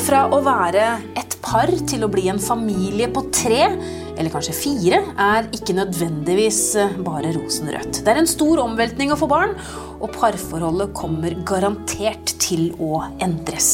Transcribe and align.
fra 0.00 0.26
å 0.32 0.40
være 0.44 0.86
et 1.18 1.36
par 1.44 1.70
til 1.88 2.04
å 2.04 2.10
bli 2.10 2.26
en 2.32 2.40
familie 2.42 3.08
på 3.12 3.22
tre, 3.34 3.62
eller 4.16 4.32
kanskje 4.32 4.56
fire, 4.56 5.00
er 5.20 5.48
ikke 5.54 5.76
nødvendigvis 5.76 6.60
bare 7.04 7.34
rosenrødt. 7.36 8.00
Det 8.02 8.12
er 8.12 8.20
en 8.22 8.30
stor 8.30 8.62
omveltning 8.64 9.12
å 9.12 9.18
få 9.20 9.28
barn, 9.30 9.54
og 10.00 10.12
parforholdet 10.14 10.92
kommer 10.96 11.34
garantert 11.48 12.34
til 12.42 12.68
å 12.82 13.00
endres. 13.22 13.68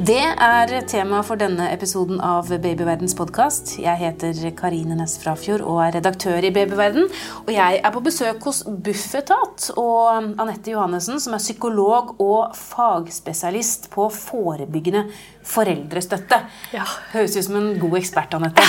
Det 0.00 0.20
er 0.20 0.72
tema 0.88 1.20
for 1.26 1.40
denne 1.40 1.68
episoden 1.74 2.20
av 2.24 2.48
Babyverdens 2.50 3.14
podkast. 3.18 3.74
Jeg 3.82 4.00
heter 4.00 4.38
Karine 4.56 4.96
Næss 4.98 5.18
Frafjord 5.20 5.64
og 5.66 5.82
er 5.84 5.98
redaktør 5.98 6.46
i 6.46 6.52
Babyverden. 6.54 7.10
Og 7.44 7.52
jeg 7.54 7.80
er 7.82 7.94
på 7.94 8.02
besøk 8.04 8.46
hos 8.48 8.62
Bufetat 8.64 9.70
og 9.76 10.40
Anette 10.40 10.72
Johannessen, 10.72 11.20
som 11.20 11.36
er 11.36 11.44
psykolog 11.44 12.14
og 12.18 12.56
fagspesialist 12.56 13.90
på 13.92 14.08
forebyggende 14.14 15.06
foreldrestøtte. 15.50 16.38
Ja. 16.74 16.84
Høres 17.14 17.36
ut 17.36 17.46
som 17.46 17.56
en 17.58 17.70
god 17.80 17.96
ekspert, 18.00 18.34
Anette. 18.36 18.64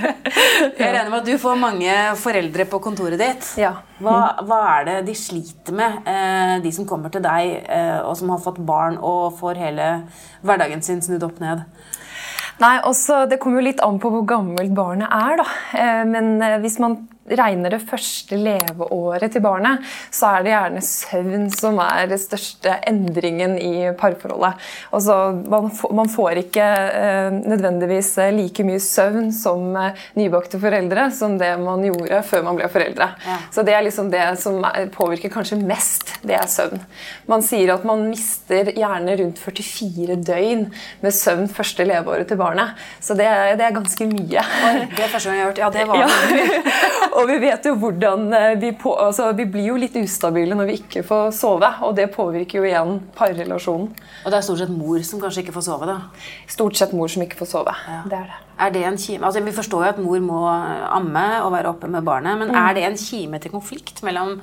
Jeg 0.80 0.92
regner 0.92 1.10
med 1.10 1.20
at 1.20 1.28
du 1.28 1.36
får 1.40 1.58
mange 1.60 1.96
foreldre 2.20 2.66
på 2.68 2.80
kontoret 2.82 3.20
ditt. 3.20 3.52
Ja. 3.60 3.74
Hva, 4.00 4.16
hva 4.48 4.60
er 4.78 4.86
det 4.88 4.96
de 5.10 5.14
sliter 5.18 5.76
med, 5.76 6.00
de 6.64 6.72
som 6.74 6.86
kommer 6.88 7.12
til 7.12 7.22
deg 7.24 7.64
eh, 7.68 7.98
og 8.02 8.16
som 8.18 8.32
har 8.34 8.42
fått 8.42 8.60
barn 8.66 8.98
og 8.98 9.38
får 9.40 9.60
hele 9.60 9.88
hverdagen 10.46 10.82
sin 10.82 11.02
snudd 11.04 11.26
opp 11.26 11.40
ned? 11.42 11.64
Nei, 12.60 12.76
også, 12.84 13.24
Det 13.30 13.38
kommer 13.40 13.60
jo 13.62 13.68
litt 13.70 13.80
an 13.84 13.98
på 14.00 14.10
hvor 14.12 14.26
gammelt 14.28 14.74
barnet 14.76 15.08
er. 15.08 15.40
da. 15.40 15.46
Eh, 15.80 16.04
Men 16.04 16.42
eh, 16.42 16.58
hvis 16.60 16.78
man 16.82 17.08
regner 17.38 17.74
det 17.74 17.82
første 17.86 18.36
leveåret 18.38 19.32
til 19.34 19.42
barnet, 19.44 19.84
så 20.14 20.34
er 20.34 20.44
det 20.44 20.52
gjerne 20.54 20.82
søvn 20.84 21.46
som 21.54 21.78
er 21.82 22.08
den 22.10 22.20
største 22.20 22.74
endringen 22.88 23.56
i 23.60 23.90
parforholdet. 23.98 24.58
Altså, 24.94 25.16
man, 25.50 25.70
får, 25.74 25.94
man 25.96 26.10
får 26.10 26.42
ikke 26.44 26.66
eh, 26.66 27.30
nødvendigvis 27.38 28.12
eh, 28.22 28.32
like 28.34 28.66
mye 28.66 28.80
søvn 28.82 29.30
som 29.34 29.76
eh, 29.78 30.06
nybakte 30.18 30.60
foreldre 30.62 31.08
som 31.14 31.36
det 31.40 31.52
man 31.62 31.84
gjorde 31.86 32.22
før 32.26 32.44
man 32.48 32.58
ble 32.58 32.70
foreldre. 32.72 33.10
Ja. 33.26 33.38
Så 33.54 33.64
det 33.66 33.76
er 33.76 33.86
liksom 33.86 34.10
det 34.12 34.24
som 34.42 34.60
er, 34.66 34.88
påvirker 34.94 35.32
kanskje 35.32 35.60
mest, 35.60 36.16
det 36.26 36.36
er 36.38 36.48
søvn. 36.50 36.82
Man 37.30 37.44
sier 37.46 37.74
at 37.76 37.86
man 37.88 38.06
mister 38.10 38.72
gjerne 38.74 39.16
rundt 39.20 39.40
44 39.40 40.18
døgn 40.26 40.66
med 41.04 41.16
søvn 41.16 41.48
første 41.50 41.86
leveåret 41.86 42.30
til 42.30 42.40
barnet. 42.40 42.78
Så 43.00 43.16
det, 43.18 43.28
det 43.60 43.66
er 43.66 43.76
ganske 43.76 44.10
mye. 44.10 44.44
Det 44.90 45.04
er 45.04 45.12
første 45.12 45.30
gang 45.30 45.38
jeg 45.38 45.44
har 45.44 45.50
hørt. 45.52 45.60
Ja, 45.62 45.70
det 45.74 45.86
var 45.88 46.00
Ja. 46.00 47.19
Og 47.20 47.28
vi 47.28 47.36
vet 47.42 47.66
jo 47.68 47.74
hvordan 47.80 48.30
eh, 48.36 48.52
vi, 48.60 48.70
på, 48.78 48.92
altså, 48.98 49.30
vi 49.36 49.44
blir 49.50 49.70
jo 49.70 49.78
litt 49.80 49.96
ustabile 50.00 50.56
når 50.56 50.70
vi 50.70 50.76
ikke 50.80 51.02
får 51.06 51.32
sove, 51.36 51.68
og 51.86 51.96
det 51.98 52.08
påvirker 52.14 52.60
jo 52.60 52.68
igjen 52.68 53.00
parrelasjonen. 53.16 53.90
Og 54.24 54.32
det 54.32 54.38
er 54.38 54.46
stort 54.46 54.62
sett 54.62 54.72
mor 54.72 55.00
som 55.06 55.22
kanskje 55.22 55.44
ikke 55.44 55.56
får 55.56 55.66
sove, 55.68 55.88
da. 55.90 55.98
Stort 56.50 56.78
sett 56.80 56.94
mor 56.96 57.10
som 57.12 57.24
ikke 57.24 57.40
får 57.40 57.50
sove. 57.52 57.74
Det 58.08 58.16
er 58.16 58.30
det. 58.30 58.38
Er 58.60 58.72
det 58.74 58.84
en 58.84 58.98
kime? 59.00 59.24
Altså, 59.28 59.42
vi 59.44 59.56
forstår 59.56 59.84
jo 59.86 59.90
at 59.94 60.00
mor 60.02 60.20
må 60.24 60.40
amme 60.48 61.26
og 61.44 61.52
være 61.54 61.72
oppe 61.72 61.90
med 61.92 62.06
barnet, 62.06 62.40
men 62.40 62.54
er 62.56 62.76
det 62.76 62.86
en 62.88 62.98
kime 63.00 63.40
til 63.40 63.52
konflikt 63.52 64.02
mellom, 64.06 64.38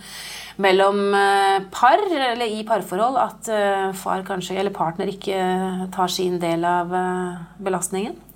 mellom 0.61 1.01
eh, 1.17 1.57
par, 1.73 2.01
eller 2.05 2.45
i 2.45 2.63
parforhold, 2.67 3.19
at 3.21 3.51
eh, 3.53 3.89
far 3.97 4.25
kanskje, 4.27 4.57
eller 4.61 4.75
partner 4.75 5.09
ikke 5.13 5.89
tar 5.93 6.13
sin 6.13 6.37
del 6.41 6.65
av 6.67 6.93
belastningen? 7.61 8.26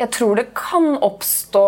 Jeg 0.00 0.08
tror 0.16 0.38
det 0.38 0.46
kan 0.56 0.94
oppstå 1.04 1.62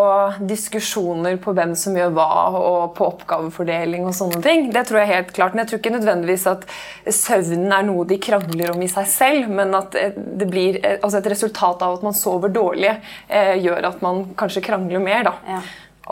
diskusjoner 0.49 1.37
på 1.43 1.53
hvem 1.53 1.75
som 1.77 1.97
gjør 1.99 2.15
hva, 2.17 2.29
og 2.57 2.95
på 2.97 3.05
oppgavefordeling 3.11 4.07
og 4.09 4.15
sånne 4.17 4.41
ting. 4.45 4.71
Det 4.73 4.87
tror 4.89 5.03
jeg 5.03 5.11
helt 5.11 5.33
klart, 5.37 5.53
Men 5.53 5.63
jeg 5.63 5.71
tror 5.71 5.83
ikke 5.83 5.95
nødvendigvis 5.99 6.47
at 6.49 6.65
søvnen 7.13 7.75
er 7.77 7.85
noe 7.85 8.07
de 8.09 8.17
krangler 8.23 8.73
om 8.73 8.81
i 8.81 8.89
seg 8.89 9.11
selv, 9.13 9.53
men 9.53 9.77
at 9.77 9.99
eh, 10.01 10.17
det 10.17 10.49
blir 10.49 10.81
eh, 10.81 10.97
altså 11.03 11.21
et 11.21 11.29
resultat 11.35 11.85
av 11.85 11.99
at 11.99 12.07
man 12.07 12.17
sover 12.17 12.55
dårlig, 12.55 12.95
eh, 13.29 13.59
gjør 13.61 13.91
at 13.91 14.01
man 14.05 14.25
kanskje 14.39 14.65
krangler 14.65 15.05
mer. 15.05 15.29
da. 15.29 15.35
Ja. 15.49 15.61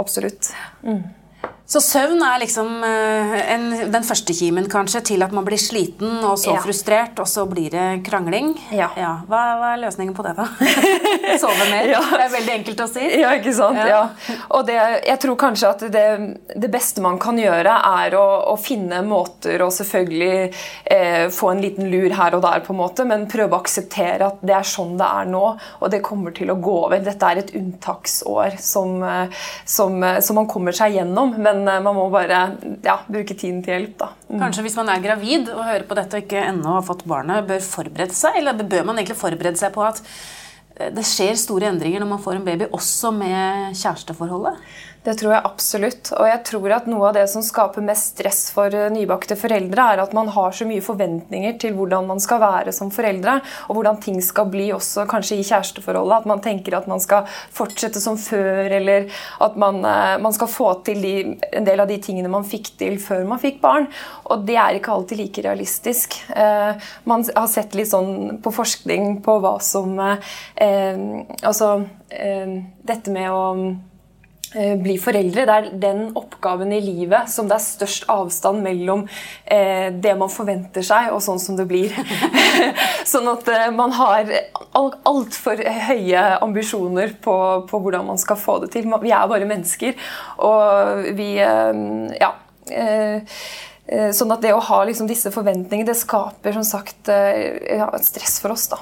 Absolutt. 0.00 0.52
Så 1.70 1.78
søvn 1.86 2.18
er 2.26 2.40
liksom 2.42 2.80
eh, 2.82 3.34
en, 3.54 3.66
den 3.94 4.02
første 4.02 4.34
kimen 4.34 4.66
kanskje 4.70 5.04
til 5.12 5.22
at 5.22 5.30
man 5.36 5.44
blir 5.46 5.60
sliten 5.60 6.16
og 6.26 6.34
så 6.42 6.56
Ja. 6.56 6.62
frustrert, 6.64 7.20
og 7.22 7.28
så 7.30 7.44
blir 7.46 7.70
det 7.70 7.84
krangling. 8.08 8.56
Ja. 8.74 8.88
Hva, 8.96 9.42
hva 9.60 9.68
er 9.76 9.82
løsningen 9.84 10.10
på 10.16 10.24
det, 10.26 10.32
da? 10.34 10.48
Sove 11.38 11.68
mer? 11.70 11.86
Ja. 11.92 12.00
Det 12.10 12.24
er 12.24 12.32
veldig 12.32 12.54
enkelt 12.56 12.82
å 12.82 12.88
si. 12.90 13.04
Ja, 13.20 13.30
ikke 13.38 13.52
sant? 13.54 13.78
Ja. 13.78 13.86
Ja. 13.86 14.34
Og 14.58 14.66
det, 14.66 14.80
jeg 15.06 15.20
tror 15.22 15.38
kanskje 15.38 15.70
at 15.70 15.84
det, 15.94 16.04
det 16.58 16.72
beste 16.74 17.04
man 17.06 17.20
kan 17.22 17.38
gjøre, 17.38 17.76
er 18.02 18.18
å, 18.18 18.24
å 18.50 18.56
finne 18.58 18.98
måter 19.06 19.62
og 19.62 19.70
selvfølgelig 19.76 20.50
eh, 20.90 21.28
få 21.30 21.52
en 21.54 21.62
liten 21.62 21.86
lur 21.92 22.10
her 22.18 22.34
og 22.34 22.42
der, 22.48 22.64
på 22.66 22.74
en 22.74 22.80
måte, 22.82 23.06
men 23.06 23.28
prøve 23.30 23.54
å 23.54 23.62
akseptere 23.62 24.26
at 24.32 24.42
det 24.42 24.58
er 24.58 24.66
sånn 24.66 24.96
det 24.98 25.06
er 25.06 25.30
nå, 25.30 25.44
og 25.78 25.94
det 25.94 26.02
kommer 26.02 26.34
til 26.34 26.50
å 26.50 26.58
gå 26.58 26.76
over. 26.88 26.98
Dette 27.06 27.30
er 27.30 27.44
et 27.44 27.54
unntaksår 27.62 28.58
som, 28.58 28.98
eh, 29.06 29.40
som, 29.64 30.02
eh, 30.02 30.18
som 30.18 30.42
man 30.42 30.50
kommer 30.50 30.74
seg 30.74 30.98
gjennom, 30.98 31.38
men 31.38 31.59
eh, 31.68 31.80
man 31.84 31.96
må 31.96 32.06
bare 32.12 32.40
ja, 32.84 32.98
bruke 33.08 33.36
tiden 33.36 33.62
til 33.64 33.74
hjelp. 33.76 33.96
da. 34.00 34.10
Kanskje 34.42 34.64
hvis 34.66 34.76
man 34.80 34.92
er 34.92 35.02
gravid 35.04 35.50
og 35.54 35.64
hører 35.66 35.86
på 35.88 35.98
dette 35.98 36.18
og 36.18 36.26
ikke 36.26 36.44
ennå 36.48 36.76
har 36.78 36.86
fått 36.86 37.06
barnet, 37.10 37.48
bør 37.48 37.64
forberede 37.64 38.16
seg, 38.16 38.40
eller 38.40 38.60
bør 38.62 38.86
man 38.88 39.00
egentlig 39.00 39.18
forberede 39.20 39.60
seg 39.60 39.74
på 39.74 39.84
at 39.86 40.02
eh, 40.78 40.92
det 40.96 41.06
skjer 41.08 41.38
store 41.40 41.70
endringer 41.72 42.02
når 42.02 42.12
man 42.14 42.22
får 42.24 42.38
en 42.38 42.46
baby, 42.46 42.70
også 42.76 43.12
med 43.16 43.76
kjæresteforholdet? 43.80 44.60
Det 45.00 45.14
tror 45.16 45.32
jeg 45.32 45.48
absolutt. 45.48 46.10
Og 46.18 46.26
jeg 46.28 46.40
tror 46.44 46.74
at 46.76 46.88
noe 46.90 47.06
av 47.08 47.14
det 47.16 47.24
som 47.32 47.44
skaper 47.44 47.84
mest 47.84 48.18
stress 48.18 48.42
for 48.52 48.74
eh, 48.76 48.90
nybakte 48.92 49.36
foreldre, 49.40 49.86
er 49.94 50.02
at 50.02 50.12
man 50.16 50.28
har 50.34 50.52
så 50.52 50.66
mye 50.68 50.84
forventninger 50.84 51.56
til 51.62 51.72
hvordan 51.78 52.08
man 52.10 52.20
skal 52.20 52.42
være 52.42 52.74
som 52.76 52.92
foreldre, 52.92 53.38
og 53.68 53.78
hvordan 53.78 54.00
ting 54.04 54.20
skal 54.24 54.50
bli 54.52 54.68
også 54.76 55.06
kanskje 55.08 55.40
i 55.40 55.46
kjæresteforholdet. 55.48 56.20
At 56.20 56.28
man 56.28 56.44
tenker 56.44 56.76
at 56.76 56.90
man 56.90 57.00
skal 57.00 57.24
fortsette 57.56 58.02
som 58.02 58.20
før, 58.20 58.68
eller 58.76 59.08
at 59.40 59.56
man, 59.60 59.80
eh, 59.88 60.18
man 60.20 60.36
skal 60.36 60.52
få 60.52 60.74
til 60.84 61.00
de, 61.00 61.16
en 61.48 61.68
del 61.68 61.80
av 61.80 61.88
de 61.88 61.96
tingene 62.04 62.32
man 62.32 62.44
fikk 62.44 62.74
til 62.80 63.00
før 63.00 63.24
man 63.30 63.40
fikk 63.40 63.62
barn. 63.64 63.88
Og 64.28 64.44
det 64.44 64.60
er 64.60 64.76
ikke 64.76 64.92
alltid 64.92 65.24
like 65.24 65.48
realistisk. 65.48 66.20
Eh, 66.36 66.90
man 67.08 67.24
har 67.32 67.48
sett 67.48 67.72
litt 67.78 67.88
sånn 67.88 68.42
på 68.44 68.52
forskning 68.52 69.22
på 69.24 69.40
hva 69.40 69.56
som 69.64 69.96
eh, 69.96 70.32
eh, 70.60 70.98
Altså 71.40 71.86
eh, 72.12 72.52
dette 72.84 73.12
med 73.14 73.32
å 73.32 73.40
bli 74.50 74.96
foreldre. 74.98 75.44
Det 75.46 75.54
er 75.54 75.68
den 75.82 76.02
oppgaven 76.18 76.72
i 76.74 76.80
livet 76.82 77.30
som 77.30 77.48
det 77.48 77.56
er 77.56 77.64
størst 77.64 78.08
avstand 78.10 78.62
mellom 78.64 79.04
eh, 79.44 79.88
det 79.94 80.14
man 80.18 80.32
forventer 80.32 80.84
seg, 80.86 81.12
og 81.14 81.22
sånn 81.24 81.40
som 81.42 81.58
det 81.58 81.68
blir. 81.70 81.94
sånn 83.12 83.30
at 83.30 83.48
eh, 83.52 83.68
man 83.74 83.94
har 83.96 84.32
altfor 85.06 85.62
høye 85.90 86.26
ambisjoner 86.42 87.14
på, 87.22 87.36
på 87.70 87.82
hvordan 87.84 88.10
man 88.10 88.20
skal 88.20 88.40
få 88.40 88.58
det 88.64 88.72
til. 88.74 88.90
Vi 88.90 89.14
er 89.14 89.30
bare 89.30 89.48
mennesker, 89.50 89.98
og 90.50 91.10
vi 91.18 91.32
eh, 91.40 91.84
Ja. 92.20 92.34
Eh, 93.86 94.10
Sånn 94.16 94.32
at 94.34 94.40
det 94.44 94.52
å 94.54 94.60
ha 94.60 94.78
liksom 94.84 95.06
disse 95.08 95.30
forventningene, 95.34 95.86
det 95.88 95.96
skaper 95.98 96.52
som 96.56 96.64
sagt 96.66 97.08
eh, 97.08 97.76
ja, 97.78 97.88
et 97.96 98.04
stress 98.06 98.38
for 98.42 98.52
oss. 98.54 98.68
da. 98.72 98.78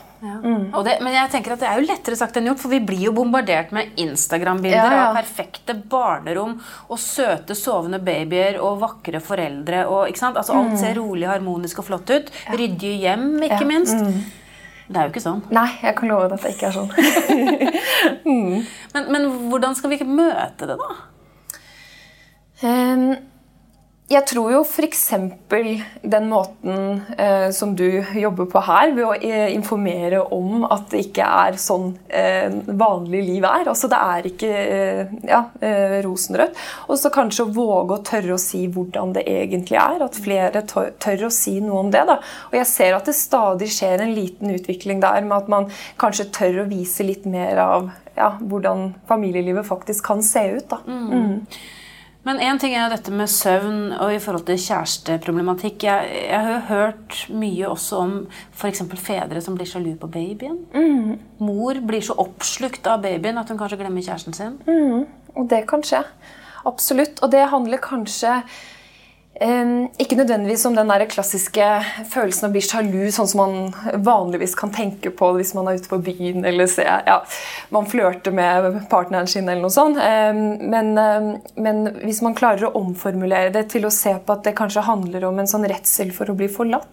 Og 0.74 0.80
det, 0.84 0.96
men 1.04 1.14
jeg 1.14 1.30
tenker 1.30 1.52
at 1.54 1.60
det 1.62 1.68
er 1.70 1.78
jo 1.78 1.86
lettere 1.86 2.16
sagt 2.18 2.36
enn 2.40 2.48
gjort, 2.50 2.58
for 2.58 2.72
vi 2.74 2.80
blir 2.82 3.04
jo 3.06 3.12
bombardert 3.14 3.70
med 3.76 3.94
Instagram-bilder 4.02 4.74
Ja, 4.76 4.96
ja. 4.96 5.04
av 5.12 5.18
perfekte 5.20 5.76
barnerom 5.88 6.56
og 6.88 6.98
søte, 6.98 7.54
sovende 7.54 8.00
babyer 8.02 8.58
og 8.58 8.80
vakre 8.82 9.20
foreldre. 9.22 9.84
Og, 9.86 10.08
ikke 10.10 10.18
sant? 10.24 10.36
Altså, 10.40 10.56
alt 10.58 10.74
ser 10.80 10.98
rolig, 10.98 11.28
harmonisk 11.30 11.78
og 11.84 11.86
flott 11.92 12.10
ut. 12.10 12.32
Ryddige 12.50 12.98
hjem, 13.06 13.28
ikke 13.46 13.62
Mm. 13.62 13.70
Ja. 13.70 13.72
minst. 13.76 14.34
Det 14.88 14.96
er 14.96 15.04
jo 15.04 15.12
ikke 15.12 15.20
sånn. 15.20 15.42
Nei, 15.52 15.68
jeg 15.82 15.94
kan 15.98 16.08
love 16.08 16.28
deg 16.30 16.38
at 16.38 16.44
det 16.46 16.54
ikke 16.56 16.68
er 16.70 16.72
sånn. 16.72 16.90
Men, 18.94 19.04
men 19.12 19.26
hvordan 19.50 19.74
skal 19.76 19.90
vi 19.92 19.98
ikke 19.98 20.08
møte 20.08 20.66
det, 20.70 20.76
da? 20.80 20.94
Ehm, 22.64 23.10
Jeg 24.08 24.24
tror 24.24 24.46
jo 24.54 24.60
f.eks. 24.64 25.02
den 26.00 26.28
måten 26.30 27.02
eh, 27.20 27.50
som 27.52 27.74
du 27.76 27.84
jobber 28.16 28.46
på 28.48 28.62
her, 28.64 28.94
ved 28.96 29.04
å 29.04 29.10
eh, 29.12 29.50
informere 29.52 30.22
om 30.32 30.64
at 30.64 30.86
det 30.94 31.02
ikke 31.10 31.26
er 31.42 31.58
sånn 31.60 31.90
eh, 32.08 32.48
vanlig 32.80 33.20
liv 33.26 33.44
er. 33.44 33.68
Altså 33.68 33.90
Det 33.92 34.00
er 34.00 34.30
ikke 34.30 34.52
eh, 34.62 35.12
ja, 35.28 35.42
eh, 35.60 35.98
rosenrødt. 36.06 36.56
Og 36.88 36.96
så 37.02 37.12
kanskje 37.12 37.44
å 37.44 37.52
våge 37.52 37.98
å 37.98 38.06
tørre 38.08 38.38
å 38.38 38.40
si 38.40 38.62
hvordan 38.72 39.12
det 39.18 39.26
egentlig 39.28 39.76
er. 39.76 40.00
At 40.08 40.16
flere 40.16 40.64
tør, 40.72 40.94
tør 40.96 41.28
å 41.28 41.34
si 41.34 41.58
noe 41.60 41.84
om 41.84 41.92
det. 41.92 42.06
da. 42.08 42.16
Og 42.48 42.56
jeg 42.62 42.72
ser 42.72 42.96
at 42.96 43.12
det 43.12 43.18
stadig 43.18 43.68
skjer 43.76 44.06
en 44.06 44.16
liten 44.16 44.56
utvikling 44.56 45.04
der 45.04 45.20
med 45.20 45.36
at 45.42 45.52
man 45.52 45.68
kanskje 46.00 46.30
tør 46.32 46.62
å 46.64 46.70
vise 46.72 47.04
litt 47.04 47.28
mer 47.28 47.60
av 47.60 47.92
ja, 48.16 48.38
hvordan 48.40 48.94
familielivet 49.10 49.68
faktisk 49.68 50.08
kan 50.08 50.24
se 50.24 50.48
ut. 50.56 50.72
da. 50.72 50.80
Mm. 50.88 51.44
Men 52.28 52.42
én 52.44 52.58
ting 52.60 52.74
er 52.76 52.82
jo 52.82 52.92
dette 52.92 53.12
med 53.16 53.30
søvn 53.32 53.94
og 53.96 54.10
i 54.12 54.18
forhold 54.20 54.42
til 54.44 54.58
kjæresteproblematikk. 54.60 55.86
Jeg, 55.86 56.08
jeg 56.28 56.40
har 56.44 56.50
jo 56.52 56.64
hørt 56.68 57.20
mye 57.32 57.70
også 57.70 58.00
om 58.02 58.10
f.eks. 58.52 58.82
fedre 59.00 59.40
som 59.40 59.56
blir 59.56 59.70
sjalu 59.70 59.94
på 59.96 60.10
babyen. 60.12 60.58
Mor 61.40 61.80
blir 61.88 62.04
så 62.04 62.18
oppslukt 62.20 62.84
av 62.90 63.00
babyen 63.06 63.40
at 63.40 63.48
hun 63.48 63.56
kanskje 63.60 63.80
glemmer 63.80 64.04
kjæresten 64.04 64.36
sin. 64.36 64.58
Og 65.38 65.48
det 65.48 65.62
kan 65.70 65.80
skje. 65.80 66.02
Absolutt. 66.68 67.22
Og 67.24 67.32
det 67.32 67.46
handler 67.48 67.80
kanskje 67.80 68.42
ikke 69.38 70.16
nødvendigvis 70.18 70.64
som 70.66 70.74
den 70.74 70.88
der 70.90 71.04
klassiske 71.06 71.66
følelsen 72.10 72.48
av 72.48 72.50
å 72.50 72.54
bli 72.56 72.62
sjalu, 72.64 73.10
sånn 73.14 73.28
som 73.30 73.42
man 73.44 74.00
vanligvis 74.02 74.56
kan 74.58 74.72
tenke 74.74 75.12
på 75.14 75.30
hvis 75.36 75.52
man 75.54 75.70
er 75.70 75.78
ute 75.78 75.90
på 75.90 76.00
byen 76.02 76.42
eller 76.48 76.66
se, 76.70 76.82
ja, 76.82 77.20
man 77.74 77.86
flørter 77.86 78.34
med 78.34 78.80
partneren 78.90 79.30
sin. 79.30 79.48
eller 79.48 79.62
noe 79.62 79.70
sånt. 79.70 79.98
Men, 79.98 80.90
men, 81.54 81.82
hvis 82.02 82.22
man 82.26 82.34
klarer 82.38 82.66
å 82.66 82.74
omformulere 82.80 83.54
det 83.54 83.68
til 83.70 83.86
å 83.86 83.94
se 83.94 84.16
på 84.18 84.34
at 84.34 84.42
det 84.48 84.56
kanskje 84.58 84.86
handler 84.88 85.28
om 85.30 85.38
en 85.38 85.50
sånn 85.50 85.68
redsel 85.70 86.10
for 86.16 86.30
å 86.30 86.38
bli 86.38 86.50
forlatt. 86.50 86.90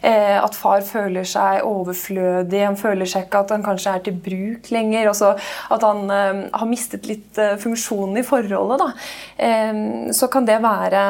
Uh, 0.00 0.38
at 0.40 0.56
far 0.56 0.80
føler 0.86 1.26
seg 1.28 1.64
overflødig, 1.68 2.62
han 2.64 2.78
føler 2.80 3.08
seg 3.08 3.26
ikke 3.26 3.44
at 3.44 3.54
han 3.54 3.64
kanskje 3.66 3.96
er 3.96 4.04
til 4.06 4.16
bruk 4.16 4.70
lenger. 4.72 5.10
Også 5.12 5.34
at 5.76 5.86
han 5.86 6.06
har 6.10 6.68
mistet 6.68 7.08
litt 7.10 7.40
uh, 7.40 7.56
funksjonen 7.60 8.20
i 8.20 8.26
forholdet. 8.26 8.86
så 10.16 10.26
kan 10.32 10.46
det 10.46 10.56
være 10.62 11.00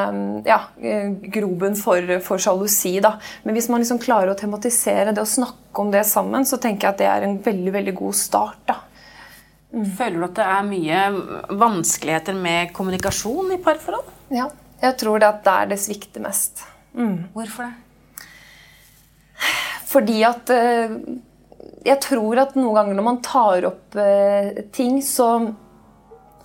ja, 0.46 0.60
eh, 0.80 1.10
grobunn 1.32 1.76
for, 1.78 2.20
for 2.24 2.42
sjalusi. 2.42 2.96
Da. 3.02 3.14
Men 3.42 3.56
hvis 3.56 3.68
man 3.72 3.82
liksom 3.82 4.00
klarer 4.02 4.32
å 4.32 4.38
tematisere 4.38 5.14
det 5.14 5.22
og 5.22 5.30
snakke 5.30 5.84
om 5.84 5.92
det 5.92 6.04
sammen, 6.08 6.46
så 6.46 6.58
tenker 6.60 6.88
jeg 6.88 6.94
at 6.94 7.02
det 7.02 7.10
er 7.10 7.26
en 7.26 7.36
veldig 7.44 7.74
veldig 7.78 7.96
god 8.00 8.18
start. 8.18 8.62
Da. 8.70 8.78
Mm. 9.74 9.84
Føler 9.98 10.18
du 10.18 10.26
at 10.26 10.40
det 10.40 10.48
er 10.54 10.66
mye 10.70 11.58
vanskeligheter 11.60 12.38
med 12.38 12.74
kommunikasjon 12.76 13.54
i 13.54 13.60
parforhold? 13.62 14.10
Ja, 14.34 14.48
jeg 14.82 14.98
tror 15.02 15.22
det 15.22 15.30
at 15.30 15.44
der 15.46 15.66
er 15.66 15.72
det 15.74 15.80
svikter 15.82 16.24
mest. 16.24 16.64
Mm. 16.94 17.30
Hvorfor 17.36 17.68
det? 17.68 17.89
Fordi 19.90 20.20
at 20.26 20.52
eh, 20.54 20.94
Jeg 21.86 21.98
tror 22.04 22.42
at 22.42 22.54
noen 22.58 22.76
ganger 22.76 22.98
når 22.98 23.06
man 23.06 23.22
tar 23.24 23.66
opp 23.68 23.96
eh, 23.98 24.62
ting, 24.74 25.00
så, 25.04 25.32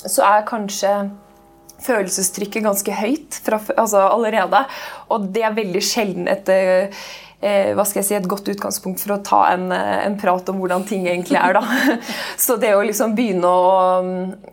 så 0.02 0.24
er 0.26 0.48
kanskje 0.48 0.96
følelsestrykket 1.86 2.64
ganske 2.64 2.96
høyt 2.96 3.38
fra, 3.44 3.60
altså 3.76 4.06
allerede. 4.08 4.64
Og 5.12 5.28
det 5.36 5.44
er 5.44 5.58
veldig 5.58 5.84
sjelden 5.84 6.30
et, 6.32 6.50
eh, 6.50 7.06
hva 7.78 7.84
skal 7.86 8.02
jeg 8.02 8.08
si, 8.08 8.16
et 8.18 8.28
godt 8.30 8.48
utgangspunkt 8.50 9.02
for 9.04 9.16
å 9.16 9.20
ta 9.26 9.42
en, 9.52 9.68
eh, 9.74 10.06
en, 10.06 10.18
prat 10.20 10.48
om 10.50 10.58
hvordan 10.62 10.86
ting 10.88 11.06
egentlig 11.08 11.38
er. 11.40 11.58
Da. 11.58 12.00
Så 12.46 12.58
det 12.62 12.72
å 12.76 12.84
liksom 12.86 13.14
begynne 13.18 13.52
å, 13.52 14.02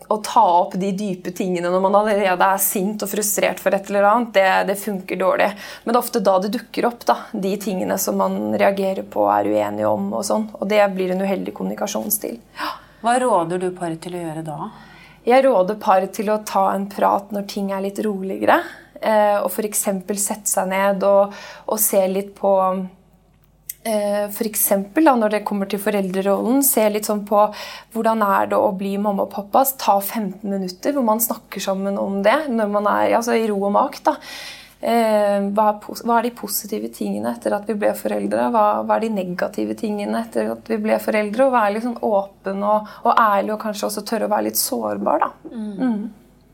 å, 0.09 0.19
ta 0.25 0.45
opp 0.61 0.77
de 0.81 0.93
dype 0.97 1.33
tingene 1.37 1.71
når 1.73 1.85
man 1.87 1.99
allerede 2.03 2.49
er 2.49 2.63
sint 2.63 3.03
og 3.05 3.13
frustrert 3.13 3.63
for 3.63 3.75
et 3.75 3.89
eller 3.91 4.09
annet, 4.11 4.35
det, 4.37 4.47
det 4.73 4.79
funker 4.83 5.21
dårlig. 5.21 5.49
Men 5.85 5.95
det 5.95 5.99
er 5.99 6.03
ofte 6.05 6.25
da 6.25 6.37
det 6.43 6.53
dukker 6.59 6.91
opp, 6.91 7.07
da, 7.09 7.19
de 7.33 7.57
tingene 7.63 7.99
som 8.03 8.21
man 8.21 8.39
reagerer 8.61 9.07
på 9.09 9.25
og 9.27 9.35
er 9.39 9.51
uenige 9.55 9.91
om. 9.91 10.13
Og 10.13 10.27
sånn, 10.29 10.49
og 10.59 10.69
det 10.71 10.85
blir 10.95 11.15
en 11.15 11.25
uheldig 11.25 11.57
kommunikasjonsstil. 11.57 12.41
Hva 13.03 13.19
råder 13.19 13.59
du 13.59 13.71
paret 13.75 14.03
til 14.05 14.15
å 14.19 14.25
gjøre 14.27 14.47
da? 14.47 14.71
Jeg 15.23 15.45
råder 15.47 15.77
par 15.79 16.05
til 16.11 16.33
å 16.35 16.41
ta 16.47 16.73
en 16.75 16.89
prat 16.91 17.31
når 17.31 17.45
ting 17.51 17.69
er 17.71 17.85
litt 17.85 18.01
roligere. 18.03 18.59
Eh, 19.03 19.39
og 19.43 19.51
f.eks. 19.51 19.85
sette 20.23 20.49
seg 20.51 20.69
ned 20.71 21.03
og, 21.07 21.35
og, 21.67 21.79
se 21.83 22.01
litt 22.07 22.31
på 22.39 22.53
eh, 23.83 24.29
F.eks. 24.29 24.67
når 24.95 25.37
det 25.37 25.43
kommer 25.49 25.71
til 25.71 25.83
foreldrerollen, 25.83 26.63
se 26.67 26.87
litt 26.93 27.09
sånn 27.11 27.25
på 27.27 27.45
hvordan 27.95 28.23
er 28.27 28.53
det 28.53 28.61
å 28.63 28.71
bli 28.79 28.95
mamma 29.03 29.27
og 29.27 29.35
pappa. 29.35 29.65
Ta 29.79 29.99
15 29.99 30.47
minutter 30.47 30.95
hvor 30.95 31.07
man 31.07 31.23
snakker 31.23 31.63
sammen 31.63 31.99
om 31.99 32.21
det 32.23 32.45
når 32.53 32.75
man 32.79 32.91
er 32.95 33.19
altså, 33.19 33.35
i 33.35 33.49
ro 33.51 33.59
og 33.63 33.75
mak. 33.75 33.99
da. 34.07 34.19
Eh, 34.83 35.39
hva 35.55 35.67
er, 35.79 36.25
de 36.27 36.33
positive 36.35 36.89
tingene 36.91 37.31
etter 37.37 37.55
at 37.55 37.69
vi 37.71 37.77
ble 37.79 37.93
foreldre? 37.95 38.49
Hva, 38.55 38.65
er 38.83 39.05
de 39.05 39.13
negative 39.15 39.77
tingene 39.79 40.25
etter 40.25 40.51
at 40.57 40.71
vi 40.71 40.79
ble 40.83 40.99
foreldre? 41.03 41.47
Og 41.47 41.55
være 41.55 41.77
litt 41.77 41.87
sånn 41.87 42.01
åpen 42.07 42.65
og, 42.67 42.91
og, 43.05 43.13
ærlig 43.15 43.55
og 43.55 43.63
kanskje 43.63 43.91
også 43.91 44.07
tørre 44.07 44.31
å 44.31 44.35
være 44.35 44.51
litt 44.51 44.63
sårbar. 44.63 45.23
Da. 45.23 45.53
Mm. 45.53 45.71
Mm. 45.79 46.03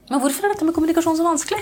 Men 0.09 0.21
hvorfor 0.25 0.45
er 0.45 0.53
dette 0.55 0.69
med 0.69 0.77
kommunikasjon 0.77 1.17
så 1.17 1.25
vanskelig? 1.25 1.61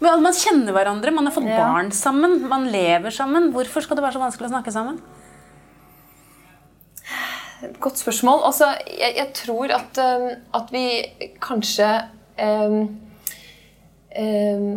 Man 0.00 0.34
kjenner 0.36 0.74
hverandre, 0.76 1.10
man 1.14 1.26
har 1.26 1.34
fått 1.34 1.48
ja. 1.50 1.58
barn 1.58 1.88
sammen, 1.94 2.40
man 2.50 2.68
lever 2.70 3.14
sammen. 3.14 3.50
Hvorfor 3.54 3.82
skal 3.82 3.98
det 3.98 4.04
være 4.04 4.18
så 4.18 4.22
vanskelig 4.22 4.50
å 4.50 4.52
snakke 4.52 4.74
sammen? 4.74 5.00
Godt 7.82 7.98
spørsmål. 7.98 8.44
Altså, 8.46 8.70
jeg, 8.86 9.16
jeg 9.18 9.32
tror 9.34 9.74
at, 9.74 9.98
at, 10.54 10.70
vi 10.70 10.84
kanskje 11.42 11.88
um, 12.38 12.84
um, 14.14 14.68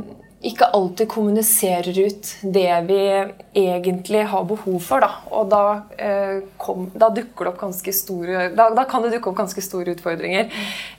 ikke 0.42 0.72
alltid 0.74 1.06
kommuniserer 1.12 1.98
ut 2.02 2.30
det 2.42 2.70
vi 2.88 3.02
egentlig 3.54 4.24
har 4.32 4.46
behov 4.50 4.80
for. 4.82 5.04
Da. 5.04 5.10
Og 5.38 5.50
da, 5.52 5.64
eh, 5.98 6.42
kom, 6.58 6.88
da, 6.96 7.12
store, 7.92 8.50
da, 8.56 8.70
da, 8.74 8.86
kan 8.90 9.04
det 9.04 9.12
dukke 9.14 9.30
opp 9.30 9.38
ganske 9.38 9.62
store 9.62 9.94
utfordringer. 9.94 10.50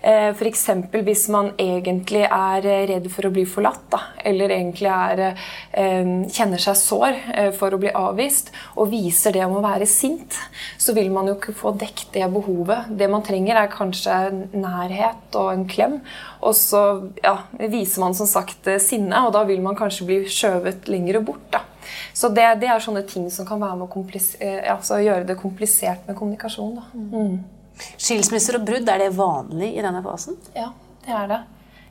Eh, 0.00 0.28
F.eks. 0.30 0.66
hvis 0.92 1.28
man 1.28 1.52
egentlig 1.58 2.22
er 2.22 2.62
redd 2.92 3.10
for 3.10 3.26
å 3.26 3.32
bli 3.34 3.44
forlatt, 3.44 3.82
da, 3.90 4.00
eller 4.24 4.48
egentlig 4.48 4.90
er, 4.90 5.36
eh, 5.72 6.12
kjenner 6.30 6.62
seg 6.62 6.78
sår 6.78 7.18
eh, 7.34 7.50
for 7.50 7.74
å 7.74 7.80
bli 7.82 7.90
avvist, 7.90 8.52
og 8.76 8.92
viser 8.94 9.32
det 9.32 9.44
om 9.44 9.58
å 9.58 9.64
være 9.64 9.86
sint, 9.90 10.38
så 10.78 10.94
vil 10.94 11.10
man 11.10 11.26
jo 11.26 11.34
ikke 11.34 11.56
få 11.56 11.74
dekket 11.74 12.12
det 12.14 12.30
behovet. 12.30 12.96
Det 12.96 13.10
man 13.10 13.26
trenger, 13.26 13.56
er 13.56 13.74
kanskje 13.74 14.46
nærhet 14.54 15.34
og 15.34 15.52
en 15.52 15.66
klem. 15.66 15.98
Og 16.42 16.56
så 16.58 16.82
ja, 17.22 17.36
viser 17.70 18.02
man 18.02 18.16
som 18.18 18.26
sagt 18.26 18.66
sinne, 18.82 19.20
og 19.26 19.34
da 19.36 19.44
vil 19.46 19.62
man 19.62 19.78
kanskje 19.78 20.08
bli 20.08 20.18
skjøvet 20.26 20.88
lenger 20.90 21.20
bort. 21.22 21.44
Da. 21.54 21.62
Så 22.12 22.28
det, 22.34 22.44
det, 22.62 22.68
er 22.70 22.82
sånne 22.82 23.04
ting 23.08 23.28
som 23.30 23.46
kan 23.46 23.60
være 23.62 23.78
med 23.78 23.88
å 23.88 24.04
eh, 24.42 24.60
altså 24.72 24.98
gjøre 25.02 25.26
det 25.28 25.38
komplisert 25.40 26.06
med 26.08 26.18
kommunikasjon. 26.18 26.78
Mm. 26.92 27.36
Skilsmisser 27.96 28.58
og 28.58 28.66
brudd, 28.66 28.88
er 28.88 29.04
det 29.04 29.12
vanlig 29.16 29.72
i 29.76 29.84
denne 29.84 30.02
fasen? 30.04 30.38
Ja, 30.56 30.70
det 31.06 31.16
er 31.18 31.30
det. 31.30 31.42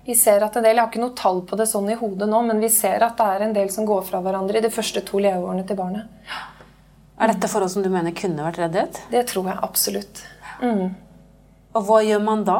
Vi 0.05 0.15
ser 0.17 0.41
at 0.41 0.55
en 0.57 0.65
del, 0.65 0.75
Jeg 0.75 0.81
har 0.81 0.89
ikke 0.89 1.03
noe 1.03 1.17
tall 1.17 1.43
på 1.45 1.57
det 1.59 1.67
sånn 1.69 1.89
i 1.93 1.97
hodet 1.97 2.27
nå, 2.29 2.41
men 2.47 2.61
vi 2.63 2.71
ser 2.73 3.03
at 3.05 3.19
det 3.19 3.27
er 3.35 3.45
en 3.45 3.53
del 3.53 3.69
som 3.73 3.85
går 3.85 4.01
fra 4.07 4.21
hverandre 4.23 4.57
i 4.57 4.65
de 4.65 4.73
første 4.73 5.03
to 5.05 5.21
leveårene 5.21 5.65
til 5.67 5.77
barnet. 5.77 6.09
Er 7.21 7.29
dette 7.29 7.49
forhold 7.51 7.69
som 7.69 7.85
du 7.85 7.89
mener 7.93 8.15
kunne 8.17 8.47
vært 8.47 8.63
reddet? 8.63 8.97
Det 9.13 9.21
tror 9.29 9.51
jeg 9.51 9.61
absolutt. 9.61 10.23
Mm. 10.61 10.95
Og 11.71 11.85
hva 11.87 12.01
gjør 12.03 12.19
man 12.23 12.41
da? 12.43 12.57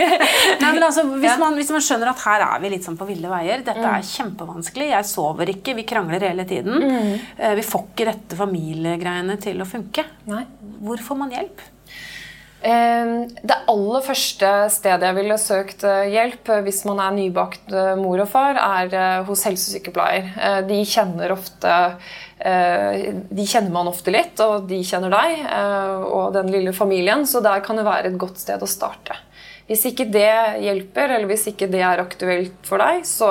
Nei, 0.62 0.70
altså, 0.78 1.02
hvis, 1.10 1.38
man, 1.40 1.56
hvis, 1.58 1.72
man, 1.74 1.82
skjønner 1.82 2.12
at 2.12 2.22
her 2.22 2.44
er 2.46 2.62
vi 2.62 2.70
litt 2.76 2.86
sånn 2.86 2.98
på 2.98 3.08
ville 3.08 3.30
veier, 3.30 3.64
dette 3.66 3.82
mm. 3.82 3.90
er 3.90 4.06
kjempevanskelig, 4.06 4.90
jeg 4.92 5.08
sover 5.10 5.50
ikke, 5.56 5.74
vi 5.80 5.86
krangler 5.88 6.28
hele 6.28 6.46
tiden, 6.48 6.78
mm. 6.78 7.12
Eh, 7.34 7.54
vi 7.58 7.64
får 7.66 7.88
ikke 7.90 8.06
dette 8.12 8.38
familiegreiene 8.38 9.38
til 9.42 9.62
å 9.62 9.66
funke. 9.68 10.06
Nei. 10.30 10.44
Hvor 10.84 11.02
får 11.02 11.18
man 11.18 11.34
hjelp? 11.34 11.64
Ehm, 12.64 13.26
det 13.44 13.56
aller 13.68 14.04
første 14.06 14.50
stedet 14.72 15.04
jeg 15.04 15.16
ville 15.18 15.36
søkt 15.40 15.84
eh, 15.84 16.06
hjelp 16.14 16.48
eh, 16.48 16.62
hvis 16.64 16.84
man 16.88 17.02
er 17.04 17.16
nybakt 17.18 17.74
mor 18.00 18.22
og 18.24 18.30
far, 18.32 18.56
er 18.56 19.24
hos 19.28 19.44
helsesykepleier. 19.44 20.30
De 20.68 20.80
kjenner 20.88 21.34
ofte 21.36 21.74
Eh, 22.44 23.14
de 23.30 23.44
kjenner 23.46 23.72
man 23.72 23.88
ofte 23.88 24.12
litt, 24.12 24.40
og 24.44 24.66
de 24.68 24.82
kjenner 24.84 25.12
deg 25.14 25.44
eh, 25.46 26.02
og 26.04 26.34
den 26.34 26.50
lille 26.52 26.74
familien, 26.76 27.22
så 27.24 27.40
der 27.44 27.62
kan 27.64 27.78
det 27.80 27.86
være 27.86 28.10
et 28.10 28.18
godt 28.20 28.42
sted 28.42 28.60
å 28.60 28.68
starte. 28.68 29.16
Hvis 29.64 29.86
ikke 29.88 30.04
det 30.12 30.60
hjelper, 30.60 31.14
eller 31.14 31.30
hvis 31.30 31.46
ikke 31.48 31.70
det 31.72 31.80
er 31.80 32.02
aktuelt 32.02 32.68
for 32.68 32.82
deg, 32.84 33.06
så, 33.08 33.30